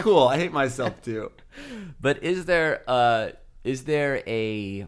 cool. 0.00 0.26
I 0.26 0.36
hate 0.36 0.52
myself 0.52 1.00
too. 1.02 1.32
But 2.00 2.22
is 2.22 2.44
there 2.44 2.82
uh 2.86 3.30
is 3.64 3.84
there 3.84 4.22
a 4.26 4.86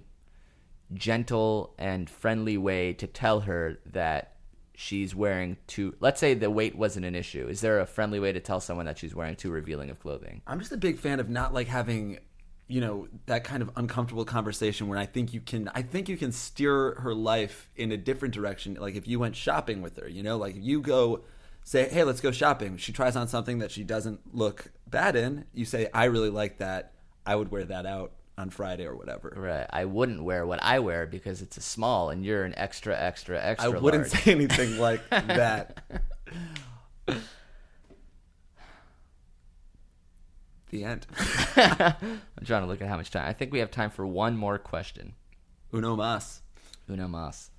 gentle 0.95 1.75
and 1.79 2.09
friendly 2.09 2.57
way 2.57 2.93
to 2.95 3.07
tell 3.07 3.41
her 3.41 3.79
that 3.87 4.35
she's 4.75 5.13
wearing 5.13 5.57
too 5.67 5.93
let's 5.99 6.21
say 6.21 6.35
the 6.35 6.49
weight 6.49 6.77
wasn't 6.77 7.05
an 7.05 7.17
issue. 7.17 7.49
Is 7.49 7.61
there 7.61 7.81
a 7.81 7.87
friendly 7.87 8.21
way 8.21 8.33
to 8.33 8.39
tell 8.39 8.61
someone 8.61 8.87
that 8.87 8.97
she's 8.97 9.15
wearing 9.15 9.35
too 9.35 9.51
revealing 9.51 9.91
of 9.91 9.99
clothing? 9.99 10.41
I'm 10.47 10.61
just 10.61 10.71
a 10.71 10.77
big 10.77 10.99
fan 10.99 11.19
of 11.19 11.29
not 11.29 11.53
like 11.53 11.67
having, 11.67 12.21
you 12.69 12.81
know, 12.81 13.09
that 13.27 13.43
kind 13.43 13.61
of 13.61 13.73
uncomfortable 13.75 14.25
conversation 14.25 14.87
where 14.87 14.99
I 14.99 15.05
think 15.05 15.35
you 15.35 15.41
can, 15.41 15.69
I 15.75 15.83
think 15.83 16.09
you 16.09 16.17
can 16.17 16.31
steer 16.31 16.95
her 17.01 17.13
life 17.13 17.69
in 17.75 17.91
a 17.91 17.97
different 17.97 18.33
direction. 18.33 18.75
Like 18.75 18.95
if 18.95 19.09
you 19.09 19.19
went 19.19 19.35
shopping 19.35 19.83
with 19.83 19.97
her, 19.97 20.09
you 20.09 20.23
know, 20.23 20.37
like 20.37 20.55
if 20.55 20.63
you 20.63 20.81
go 20.81 21.25
say, 21.65 21.89
hey, 21.89 22.05
let's 22.05 22.21
go 22.21 22.31
shopping. 22.31 22.77
She 22.77 22.93
tries 22.93 23.17
on 23.17 23.27
something 23.27 23.59
that 23.59 23.73
she 23.73 23.83
doesn't 23.83 24.33
look 24.33 24.71
bad 24.87 25.17
in. 25.17 25.45
You 25.53 25.65
say, 25.65 25.89
I 25.93 26.05
really 26.05 26.31
like 26.31 26.59
that. 26.59 26.93
I 27.27 27.35
would 27.35 27.51
wear 27.51 27.65
that 27.65 27.85
out 27.85 28.13
on 28.39 28.49
Friday 28.51 28.87
or 28.87 28.95
whatever. 28.97 29.35
Right. 29.37 29.67
I 29.69 29.85
wouldn't 29.85 30.23
wear 30.23 30.47
what 30.47 30.63
I 30.63 30.79
wear 30.79 31.07
because 31.07 31.43
it's 31.43 31.57
a 31.57 31.61
small 31.61 32.11
and 32.11 32.25
you're 32.25 32.45
an 32.45 32.55
extra 32.57 32.97
extra 32.97 33.43
extra. 33.43 33.73
I 33.73 33.79
wouldn't 33.79 34.05
large. 34.13 34.25
say 34.25 34.31
anything 34.33 34.79
like 34.79 35.07
that. 35.11 35.83
the 40.71 40.85
end. 40.85 41.07
I'm 41.57 42.45
trying 42.45 42.63
to 42.63 42.69
look 42.69 42.81
at 42.81 42.89
how 42.89 42.97
much 42.97 43.11
time. 43.11 43.29
I 43.29 43.33
think 43.33 43.53
we 43.53 43.59
have 43.59 43.73
time 43.73 43.91
for 43.91 44.07
one 44.07 44.37
more 44.37 44.59
question. 44.59 45.15
Uno 45.75 45.97
mas. 45.97 46.43
Uno 46.89 47.09
mas. 47.09 47.51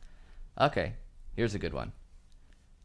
Okay, 0.60 0.94
here's 1.36 1.54
a 1.54 1.60
good 1.60 1.74
one. 1.74 1.92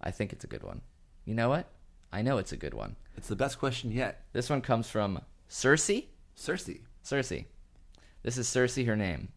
I 0.01 0.11
think 0.11 0.33
it's 0.33 0.45
a 0.45 0.49
good 0.49 0.65
one. 0.65 0.81
You 1.25 1.35
know 1.35 1.49
what? 1.49 1.69
I 2.13 2.23
know 2.23 2.39
it's 2.39 2.53
a 2.53 2.57
good 2.57 2.75
one. 2.75 2.97
It's 3.17 3.29
the 3.29 3.37
best 3.37 3.59
question 3.59 3.93
yet. 3.93 4.25
This 4.33 4.51
one 4.51 4.61
comes 4.61 4.91
from 4.91 5.21
Cersei. 5.49 6.07
Cersei. 6.37 6.81
Cersei. 7.05 7.47
This 8.25 8.39
is 8.39 8.47
Cersei, 8.49 8.87
her 8.87 8.97
name. 8.97 9.29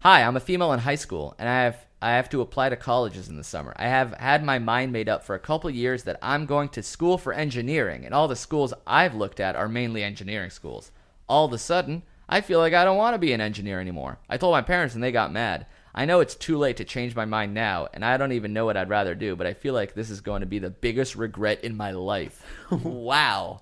Hi, 0.00 0.22
I'm 0.22 0.36
a 0.36 0.40
female 0.40 0.74
in 0.74 0.80
high 0.80 0.96
school, 0.96 1.34
and 1.38 1.48
I 1.48 1.62
have 1.62 1.86
I 2.02 2.10
have 2.10 2.28
to 2.30 2.42
apply 2.42 2.68
to 2.68 2.76
colleges 2.76 3.30
in 3.30 3.36
the 3.36 3.42
summer. 3.42 3.72
I 3.76 3.88
have 3.88 4.12
had 4.12 4.44
my 4.44 4.58
mind 4.58 4.92
made 4.92 5.08
up 5.08 5.24
for 5.24 5.34
a 5.34 5.38
couple 5.38 5.70
years 5.70 6.02
that 6.02 6.18
I'm 6.20 6.44
going 6.44 6.68
to 6.70 6.82
school 6.82 7.16
for 7.16 7.32
engineering, 7.32 8.04
and 8.04 8.12
all 8.12 8.28
the 8.28 8.36
schools 8.36 8.74
I've 8.86 9.14
looked 9.14 9.40
at 9.40 9.56
are 9.56 9.70
mainly 9.70 10.02
engineering 10.02 10.50
schools. 10.50 10.92
All 11.30 11.46
of 11.46 11.52
a 11.54 11.58
sudden, 11.58 12.02
I 12.28 12.42
feel 12.42 12.58
like 12.58 12.74
I 12.74 12.84
don't 12.84 12.98
want 12.98 13.14
to 13.14 13.18
be 13.18 13.32
an 13.32 13.40
engineer 13.40 13.80
anymore. 13.80 14.18
I 14.28 14.36
told 14.36 14.52
my 14.52 14.60
parents, 14.60 14.94
and 14.94 15.02
they 15.02 15.12
got 15.12 15.32
mad. 15.32 15.64
I 15.94 16.04
know 16.04 16.20
it's 16.20 16.36
too 16.36 16.56
late 16.56 16.76
to 16.76 16.84
change 16.84 17.16
my 17.16 17.24
mind 17.24 17.52
now, 17.52 17.88
and 17.92 18.04
I 18.04 18.16
don't 18.16 18.32
even 18.32 18.52
know 18.52 18.64
what 18.64 18.76
I'd 18.76 18.88
rather 18.88 19.14
do, 19.14 19.34
but 19.34 19.46
I 19.46 19.54
feel 19.54 19.74
like 19.74 19.94
this 19.94 20.08
is 20.08 20.20
going 20.20 20.40
to 20.40 20.46
be 20.46 20.60
the 20.60 20.70
biggest 20.70 21.16
regret 21.16 21.64
in 21.64 21.76
my 21.76 21.90
life. 21.90 22.44
wow. 22.70 23.60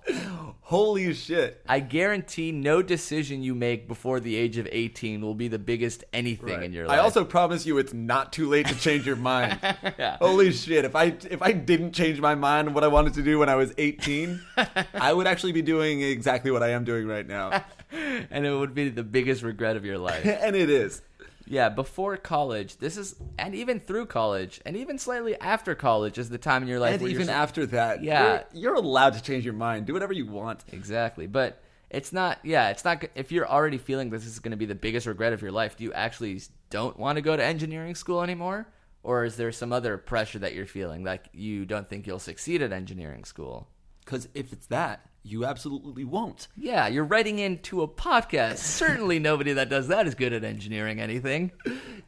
Holy 0.61 1.13
shit. 1.15 1.63
I 1.67 1.79
guarantee 1.79 2.51
no 2.51 2.83
decision 2.83 3.41
you 3.41 3.55
make 3.55 3.87
before 3.87 4.19
the 4.19 4.35
age 4.35 4.57
of 4.57 4.67
18 4.71 5.21
will 5.21 5.33
be 5.33 5.47
the 5.47 5.57
biggest 5.57 6.03
anything 6.13 6.61
in 6.61 6.71
your 6.71 6.85
life. 6.87 6.99
I 6.99 7.01
also 7.01 7.25
promise 7.25 7.65
you 7.65 7.79
it's 7.79 7.93
not 7.93 8.31
too 8.31 8.47
late 8.47 8.67
to 8.67 8.75
change 8.75 9.07
your 9.07 9.15
mind. 9.15 9.59
Holy 10.19 10.51
shit. 10.51 10.85
If 10.85 10.95
I 10.95 11.15
if 11.29 11.41
I 11.41 11.51
didn't 11.51 11.93
change 11.93 12.19
my 12.19 12.35
mind 12.35 12.67
on 12.67 12.73
what 12.75 12.83
I 12.83 12.87
wanted 12.87 13.15
to 13.15 13.23
do 13.23 13.39
when 13.39 13.49
I 13.49 13.55
was 13.55 13.73
18, 13.79 14.39
I 14.93 15.11
would 15.11 15.25
actually 15.25 15.53
be 15.53 15.63
doing 15.63 16.01
exactly 16.01 16.51
what 16.51 16.61
I 16.61 16.69
am 16.69 16.83
doing 16.83 17.07
right 17.07 17.27
now. 17.27 17.63
and 17.91 18.45
it 18.45 18.53
would 18.53 18.75
be 18.75 18.89
the 18.89 19.03
biggest 19.03 19.41
regret 19.41 19.75
of 19.75 19.83
your 19.83 19.97
life. 19.97 20.23
and 20.23 20.55
it 20.55 20.69
is. 20.69 21.01
Yeah, 21.49 21.67
before 21.69 22.15
college, 22.15 22.77
this 22.77 22.95
is 22.95 23.15
and 23.37 23.55
even 23.55 23.79
through 23.79 24.05
college 24.05 24.61
and 24.65 24.77
even 24.77 24.97
slightly 24.99 25.35
after 25.41 25.73
college 25.75 26.17
is 26.17 26.29
the 26.29 26.37
time 26.37 26.61
in 26.61 26.69
your 26.69 26.79
life 26.79 26.93
And 27.01 27.09
even 27.09 27.27
you're 27.27 27.35
after 27.35 27.65
that, 27.67 28.03
Yeah. 28.03 28.43
you're, 28.53 28.61
you're 28.61 28.75
allowed 28.75 29.13
to 29.15 29.21
change 29.23 29.43
your 29.43 29.55
mind. 29.55 29.87
Do 29.87 29.93
whatever 29.93 30.13
you 30.13 30.27
want. 30.27 30.63
Exactly. 30.71 31.25
But 31.27 31.61
it's 31.89 32.13
not 32.13 32.37
yeah, 32.43 32.69
it's 32.69 32.85
not 32.85 33.03
if 33.15 33.31
you're 33.31 33.47
already 33.47 33.79
feeling 33.79 34.11
this 34.11 34.25
is 34.25 34.37
going 34.39 34.51
to 34.51 34.57
be 34.57 34.65
the 34.67 34.75
biggest 34.75 35.07
regret 35.07 35.33
of 35.33 35.41
your 35.41 35.51
life, 35.51 35.75
do 35.75 35.83
you 35.83 35.93
actually 35.93 36.39
don't 36.69 36.97
want 36.99 37.15
to 37.15 37.21
go 37.21 37.35
to 37.35 37.43
engineering 37.43 37.95
school 37.95 38.21
anymore? 38.21 38.67
Or 39.01 39.25
is 39.25 39.35
there 39.37 39.51
some 39.51 39.73
other 39.73 39.97
pressure 39.97 40.39
that 40.39 40.53
you're 40.53 40.65
feeling 40.67 41.03
like 41.03 41.29
you 41.33 41.65
don't 41.65 41.89
think 41.89 42.05
you'll 42.05 42.19
succeed 42.19 42.61
at 42.61 42.71
engineering 42.71 43.23
school? 43.23 43.67
Because 44.05 44.27
if 44.35 44.53
it's 44.53 44.67
that, 44.67 45.08
you 45.23 45.45
absolutely 45.45 46.03
won't. 46.05 46.47
Yeah, 46.57 46.87
you're 46.87 47.03
writing 47.05 47.39
into 47.39 47.81
a 47.81 47.87
podcast. 47.87 48.57
Certainly 48.57 49.19
nobody 49.19 49.53
that 49.53 49.69
does 49.69 49.87
that 49.89 50.07
is 50.07 50.15
good 50.15 50.33
at 50.33 50.43
engineering 50.43 50.99
anything. 50.99 51.51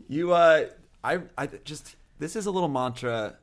You, 0.08 0.32
uh, 0.34 0.66
I, 1.04 1.20
I 1.38 1.48
just, 1.66 1.96
this 2.20 2.36
is 2.36 2.46
a 2.46 2.52
little 2.52 2.70
mantra. 2.70 3.36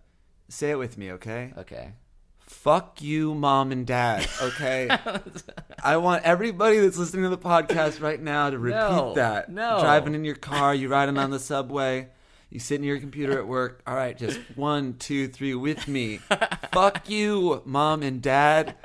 Say 0.48 0.70
it 0.70 0.78
with 0.78 0.96
me, 0.96 1.12
okay? 1.12 1.52
Okay. 1.58 1.92
Fuck 2.40 3.02
you, 3.02 3.34
mom 3.34 3.72
and 3.72 3.86
dad, 3.86 4.26
okay? 4.40 4.88
I 5.84 5.98
want 5.98 6.24
everybody 6.24 6.78
that's 6.78 6.96
listening 6.96 7.24
to 7.24 7.28
the 7.28 7.36
podcast 7.36 8.00
right 8.00 8.20
now 8.20 8.48
to 8.48 8.58
repeat 8.58 8.76
No, 8.78 9.12
that. 9.14 9.50
no. 9.50 9.80
Driving 9.80 10.14
in 10.14 10.24
your 10.24 10.34
car, 10.34 10.74
you 10.74 10.88
riding 10.88 11.18
on 11.18 11.30
the 11.30 11.38
subway, 11.38 12.08
you 12.48 12.58
sitting 12.58 12.84
in 12.84 12.88
your 12.88 13.00
computer 13.00 13.38
at 13.38 13.46
work. 13.46 13.82
All 13.86 13.94
right, 13.94 14.16
just 14.16 14.40
one, 14.56 14.94
two, 14.94 15.28
three 15.28 15.54
with 15.54 15.86
me. 15.88 16.20
Fuck 16.72 17.10
you, 17.10 17.60
mom 17.66 18.02
and 18.02 18.22
dad. 18.22 18.76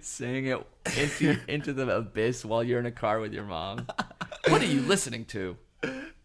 Saying 0.00 0.46
it 0.46 0.66
into 0.96 1.36
into 1.48 1.72
the 1.72 1.88
abyss 1.96 2.44
while 2.44 2.62
you're 2.62 2.78
in 2.78 2.86
a 2.86 2.92
car 2.92 3.20
with 3.20 3.32
your 3.32 3.44
mom. 3.44 3.86
What 4.48 4.62
are 4.62 4.66
you 4.66 4.80
listening 4.82 5.24
to? 5.26 5.56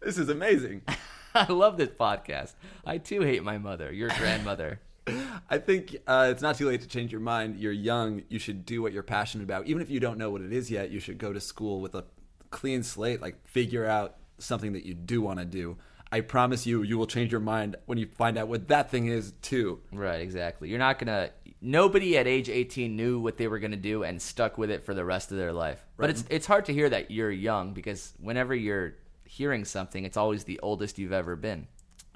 This 0.00 0.18
is 0.18 0.28
amazing. 0.28 0.82
I 1.34 1.52
love 1.52 1.76
this 1.76 1.90
podcast. 1.90 2.54
I 2.84 2.98
too 2.98 3.20
hate 3.20 3.42
my 3.44 3.58
mother, 3.58 3.92
your 3.92 4.08
grandmother. 4.10 4.80
I 5.50 5.58
think 5.58 5.96
uh, 6.06 6.28
it's 6.30 6.42
not 6.42 6.56
too 6.56 6.68
late 6.68 6.80
to 6.82 6.88
change 6.88 7.12
your 7.12 7.20
mind. 7.20 7.56
You're 7.58 7.72
young. 7.72 8.22
You 8.28 8.38
should 8.38 8.64
do 8.64 8.82
what 8.82 8.92
you're 8.92 9.02
passionate 9.02 9.44
about. 9.44 9.66
Even 9.66 9.82
if 9.82 9.90
you 9.90 10.00
don't 10.00 10.18
know 10.18 10.30
what 10.30 10.42
it 10.42 10.52
is 10.52 10.70
yet, 10.70 10.90
you 10.90 11.00
should 11.00 11.18
go 11.18 11.32
to 11.32 11.40
school 11.40 11.80
with 11.80 11.94
a 11.94 12.04
clean 12.50 12.82
slate. 12.82 13.20
Like 13.20 13.46
figure 13.46 13.86
out 13.86 14.16
something 14.38 14.72
that 14.72 14.84
you 14.84 14.94
do 14.94 15.20
want 15.20 15.38
to 15.38 15.44
do. 15.44 15.76
I 16.12 16.22
promise 16.22 16.66
you, 16.66 16.82
you 16.82 16.98
will 16.98 17.06
change 17.06 17.30
your 17.30 17.40
mind 17.40 17.76
when 17.86 17.96
you 17.96 18.06
find 18.06 18.36
out 18.36 18.48
what 18.48 18.66
that 18.68 18.90
thing 18.90 19.06
is 19.06 19.32
too. 19.42 19.80
Right, 19.92 20.20
exactly. 20.20 20.68
You're 20.68 20.78
not 20.78 20.98
gonna. 20.98 21.30
Nobody 21.62 22.16
at 22.16 22.26
age 22.26 22.48
18 22.48 22.96
knew 22.96 23.20
what 23.20 23.36
they 23.36 23.46
were 23.48 23.58
gonna 23.58 23.76
do 23.76 24.02
and 24.02 24.20
stuck 24.20 24.56
with 24.56 24.70
it 24.70 24.84
for 24.84 24.94
the 24.94 25.04
rest 25.04 25.30
of 25.30 25.36
their 25.38 25.52
life. 25.52 25.84
But 25.96 26.10
it's 26.10 26.24
it's 26.30 26.46
hard 26.46 26.64
to 26.66 26.72
hear 26.72 26.88
that 26.88 27.10
you're 27.10 27.30
young 27.30 27.74
because 27.74 28.12
whenever 28.18 28.54
you're 28.54 28.94
hearing 29.24 29.64
something, 29.64 30.04
it's 30.04 30.16
always 30.16 30.44
the 30.44 30.58
oldest 30.60 30.98
you've 30.98 31.12
ever 31.12 31.36
been. 31.36 31.66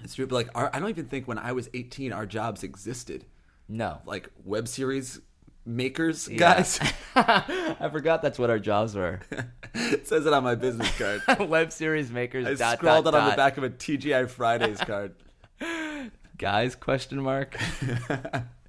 It's 0.03 0.15
true. 0.15 0.27
But 0.27 0.35
like, 0.35 0.49
our, 0.55 0.71
I 0.75 0.81
don't 0.81 0.89
even 0.89 1.07
think 1.07 1.29
when 1.29 1.39
I 1.39 1.53
was 1.53 1.69
18, 1.75 2.13
our 2.13 2.27
jobs 2.27 2.63
existed. 2.63 3.25
No, 3.69 4.01
Like 4.05 4.29
web 4.45 4.67
series 4.69 5.21
makers, 5.65 6.29
Yeah. 6.29 6.37
guys. 6.39 6.81
I 7.17 7.89
forgot 7.91 8.21
that's 8.21 8.39
what 8.39 8.51
our 8.51 8.59
jobs 8.59 8.95
were. 8.95 9.21
it 9.75 10.07
says 10.07 10.27
it 10.27 10.33
on 10.33 10.43
my 10.45 10.55
business 10.55 10.91
card. 10.99 11.23
Web 11.49 11.73
series 11.73 12.11
makers. 12.11 12.47
I 12.47 12.55
dot, 12.55 12.79
scrawled 12.79 13.07
dot, 13.07 13.15
it 13.15 13.21
on 13.21 13.31
the 13.31 13.37
back 13.37 13.57
of 13.57 13.65
a 13.65 13.71
TGI 13.71 14.29
Fridays 14.29 14.79
card. 14.81 15.15
Guys? 16.37 16.75
Question 16.75 17.23
mark. 17.23 17.57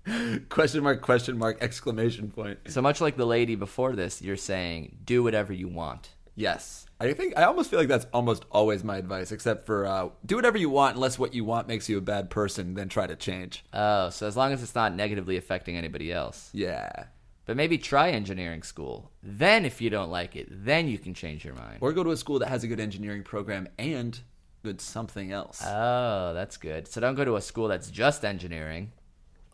question 0.50 0.84
mark, 0.84 1.02
question 1.02 1.38
mark, 1.38 1.58
exclamation 1.62 2.30
point. 2.30 2.60
so 2.68 2.82
much 2.82 3.02
like 3.02 3.18
the 3.18 3.26
lady 3.26 3.56
before 3.56 3.96
this, 3.96 4.22
you're 4.22 4.38
saying 4.38 4.98
do 5.04 5.24
whatever 5.24 5.54
you 5.54 5.68
want. 5.68 6.10
Yes. 6.36 6.86
I 7.00 7.14
think 7.14 7.38
I 7.38 7.44
almost 7.44 7.70
feel 7.70 7.80
like 7.80 7.88
that's 7.88 8.08
almost 8.14 8.46
always 8.52 8.84
my 8.84 8.98
advice, 8.98 9.32
except 9.32 9.66
for 9.66 9.86
uh, 9.86 10.10
do 10.26 10.36
whatever 10.36 10.58
you 10.58 10.70
want 10.70 10.96
unless 10.96 11.20
what 11.20 11.34
you 11.34 11.44
want 11.44 11.68
makes 11.68 11.90
you 11.90 11.98
a 11.98 12.02
bad 12.02 12.30
person, 12.30 12.74
then 12.74 12.88
try 12.88 13.06
to 13.06 13.16
change. 13.16 13.66
Oh, 13.74 14.10
so 14.10 14.28
as 14.28 14.38
long 14.38 14.54
as 14.54 14.64
it's 14.64 14.76
not 14.76 14.96
negatively 14.96 15.36
affecting 15.38 15.76
anybody 15.76 16.12
else. 16.12 16.50
Yeah. 16.54 17.06
But 17.46 17.58
maybe 17.58 17.78
try 17.78 18.10
engineering 18.10 18.64
school. 18.64 19.12
Then, 19.22 19.66
if 19.66 19.80
you 19.80 19.90
don't 19.90 20.10
like 20.10 20.36
it, 20.36 20.48
then 20.50 20.88
you 20.88 20.98
can 20.98 21.14
change 21.14 21.46
your 21.46 21.54
mind. 21.54 21.78
Or 21.80 21.94
go 21.94 22.04
to 22.04 22.12
a 22.12 22.18
school 22.18 22.40
that 22.40 22.50
has 22.50 22.64
a 22.64 22.68
good 22.68 22.80
engineering 22.80 23.24
program 23.24 23.68
and 23.78 24.20
good 24.64 24.82
something 24.82 25.32
else. 25.32 25.62
Oh, 25.64 26.34
that's 26.34 26.58
good. 26.58 26.88
So 26.88 27.00
don't 27.00 27.14
go 27.14 27.24
to 27.24 27.36
a 27.36 27.42
school 27.42 27.68
that's 27.68 27.92
just 27.92 28.26
engineering. 28.26 28.92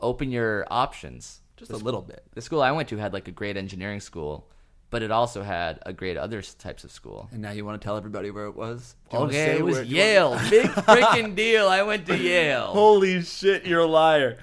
Open 0.01 0.31
your 0.31 0.65
options. 0.71 1.41
Just 1.57 1.71
a 1.71 1.77
little 1.77 2.01
bit. 2.01 2.23
The 2.33 2.41
school 2.41 2.61
I 2.61 2.71
went 2.71 2.89
to 2.89 2.97
had 2.97 3.13
like 3.13 3.27
a 3.27 3.31
great 3.31 3.55
engineering 3.55 3.99
school, 3.99 4.47
but 4.89 5.03
it 5.03 5.11
also 5.11 5.43
had 5.43 5.79
a 5.85 5.93
great 5.93 6.17
other 6.17 6.41
types 6.41 6.83
of 6.83 6.91
school. 6.91 7.29
And 7.31 7.41
now 7.41 7.51
you 7.51 7.63
want 7.65 7.79
to 7.79 7.85
tell 7.85 7.97
everybody 7.97 8.31
where 8.31 8.45
it 8.45 8.55
was? 8.55 8.95
Okay, 9.13 9.57
it 9.57 9.63
was 9.63 9.75
where- 9.75 9.85
do 9.85 9.95
wanna- 9.95 10.03
Yale. 10.05 10.39
Big 10.49 10.65
freaking 10.71 11.35
deal. 11.35 11.67
I 11.67 11.83
went 11.83 12.07
to 12.07 12.17
Yale. 12.17 12.65
Holy 12.73 13.21
shit, 13.21 13.65
you're 13.65 13.81
a 13.81 13.85
liar. 13.85 14.39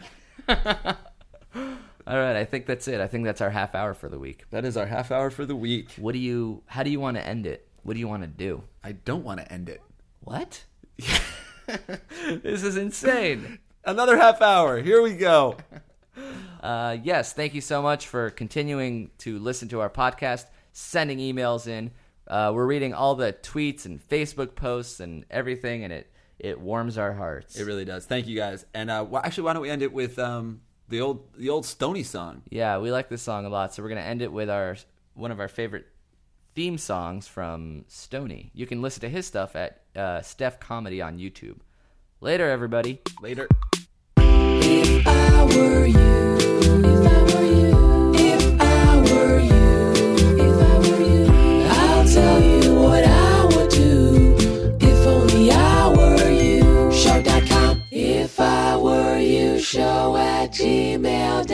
All 0.49 2.17
right, 2.17 2.37
I 2.37 2.45
think 2.45 2.67
that's 2.67 2.89
it. 2.89 3.01
I 3.01 3.07
think 3.07 3.25
that's 3.25 3.41
our 3.41 3.51
half 3.51 3.75
hour 3.75 3.93
for 3.95 4.09
the 4.09 4.19
week. 4.19 4.45
That 4.51 4.65
is 4.65 4.77
our 4.77 4.87
half 4.87 5.11
hour 5.11 5.31
for 5.31 5.45
the 5.45 5.57
week. 5.57 5.91
What 5.99 6.13
do 6.13 6.19
you? 6.19 6.63
How 6.67 6.83
do 6.83 6.91
you 6.91 7.01
want 7.01 7.17
to 7.19 7.27
end 7.27 7.47
it? 7.47 7.69
What 7.83 7.95
do 7.95 8.01
you 8.01 8.09
want 8.09 8.23
to 8.23 8.29
do? 8.29 8.63
I 8.83 8.93
don't 8.93 9.25
want 9.25 9.41
to 9.41 9.53
end 9.53 9.69
it. 9.69 9.83
What? 10.21 10.65
this 11.67 12.63
is 12.63 12.77
insane. 12.77 13.59
Another 13.89 14.19
half 14.19 14.43
hour. 14.43 14.81
Here 14.83 15.03
we 15.03 15.15
go. 15.15 15.57
Uh, 16.61 16.97
yes, 17.05 17.33
thank 17.33 17.55
you 17.55 17.61
so 17.61 17.81
much 17.81 18.09
for 18.09 18.31
continuing 18.31 19.13
to 19.19 19.39
listen 19.39 19.69
to 19.69 19.79
our 19.79 19.89
podcast, 19.89 20.45
sending 20.73 21.19
emails 21.19 21.69
in. 21.69 21.93
Uh, 22.27 22.51
we're 22.53 22.67
reading 22.67 22.93
all 22.93 23.15
the 23.15 23.33
tweets 23.33 23.87
and 23.87 24.01
Facebook 24.09 24.57
posts 24.57 24.99
and 24.99 25.25
everything, 25.31 25.85
and 25.85 25.93
it 25.93 26.11
it 26.41 26.61
warms 26.61 26.99
our 26.99 27.13
hearts. 27.13 27.55
It 27.57 27.63
really 27.65 27.85
does. 27.85 28.07
Thank 28.07 28.27
you 28.27 28.35
guys. 28.37 28.67
And 28.75 28.91
uh, 28.91 29.05
wh- 29.05 29.25
actually, 29.25 29.45
why 29.45 29.53
don't 29.53 29.63
we 29.63 29.71
end 29.71 29.83
it 29.83 29.93
with 29.93 30.19
um, 30.19 30.63
the 30.89 31.01
old 31.01 31.29
the 31.39 31.49
old 31.49 31.65
Stony 31.65 32.03
song? 32.03 32.43
yeah, 32.51 32.79
we 32.79 32.91
like 32.91 33.09
this 33.09 33.23
song 33.23 33.47
a 33.47 33.49
lot, 33.49 33.73
so 33.73 33.81
we're 33.85 33.91
gonna 33.91 34.01
end 34.01 34.21
it 34.21 34.33
with 34.33 34.51
our 34.51 34.77
one 35.15 35.31
of 35.31 35.39
our 35.39 35.49
favorite 35.49 35.87
theme 36.57 36.77
songs 36.77 37.29
from 37.29 37.85
Stony. 37.87 38.51
You 38.53 38.67
can 38.67 38.83
listen 38.83 39.01
to 39.03 39.09
his 39.09 39.27
stuff 39.27 39.55
at 39.55 39.83
uh, 39.95 40.23
Steph 40.23 40.59
Comedy 40.59 41.01
on 41.01 41.19
YouTube. 41.19 41.59
Later, 42.21 42.51
everybody. 42.51 43.01
Later. 43.23 43.47
Show 57.09 57.23
dot 57.23 57.47
com, 57.47 57.83
if 57.91 58.41
I 58.41 58.77
were 58.77 59.19
you, 59.19 59.59
show 59.59 60.17
at 60.17 60.53
gmail.com. 60.53 61.49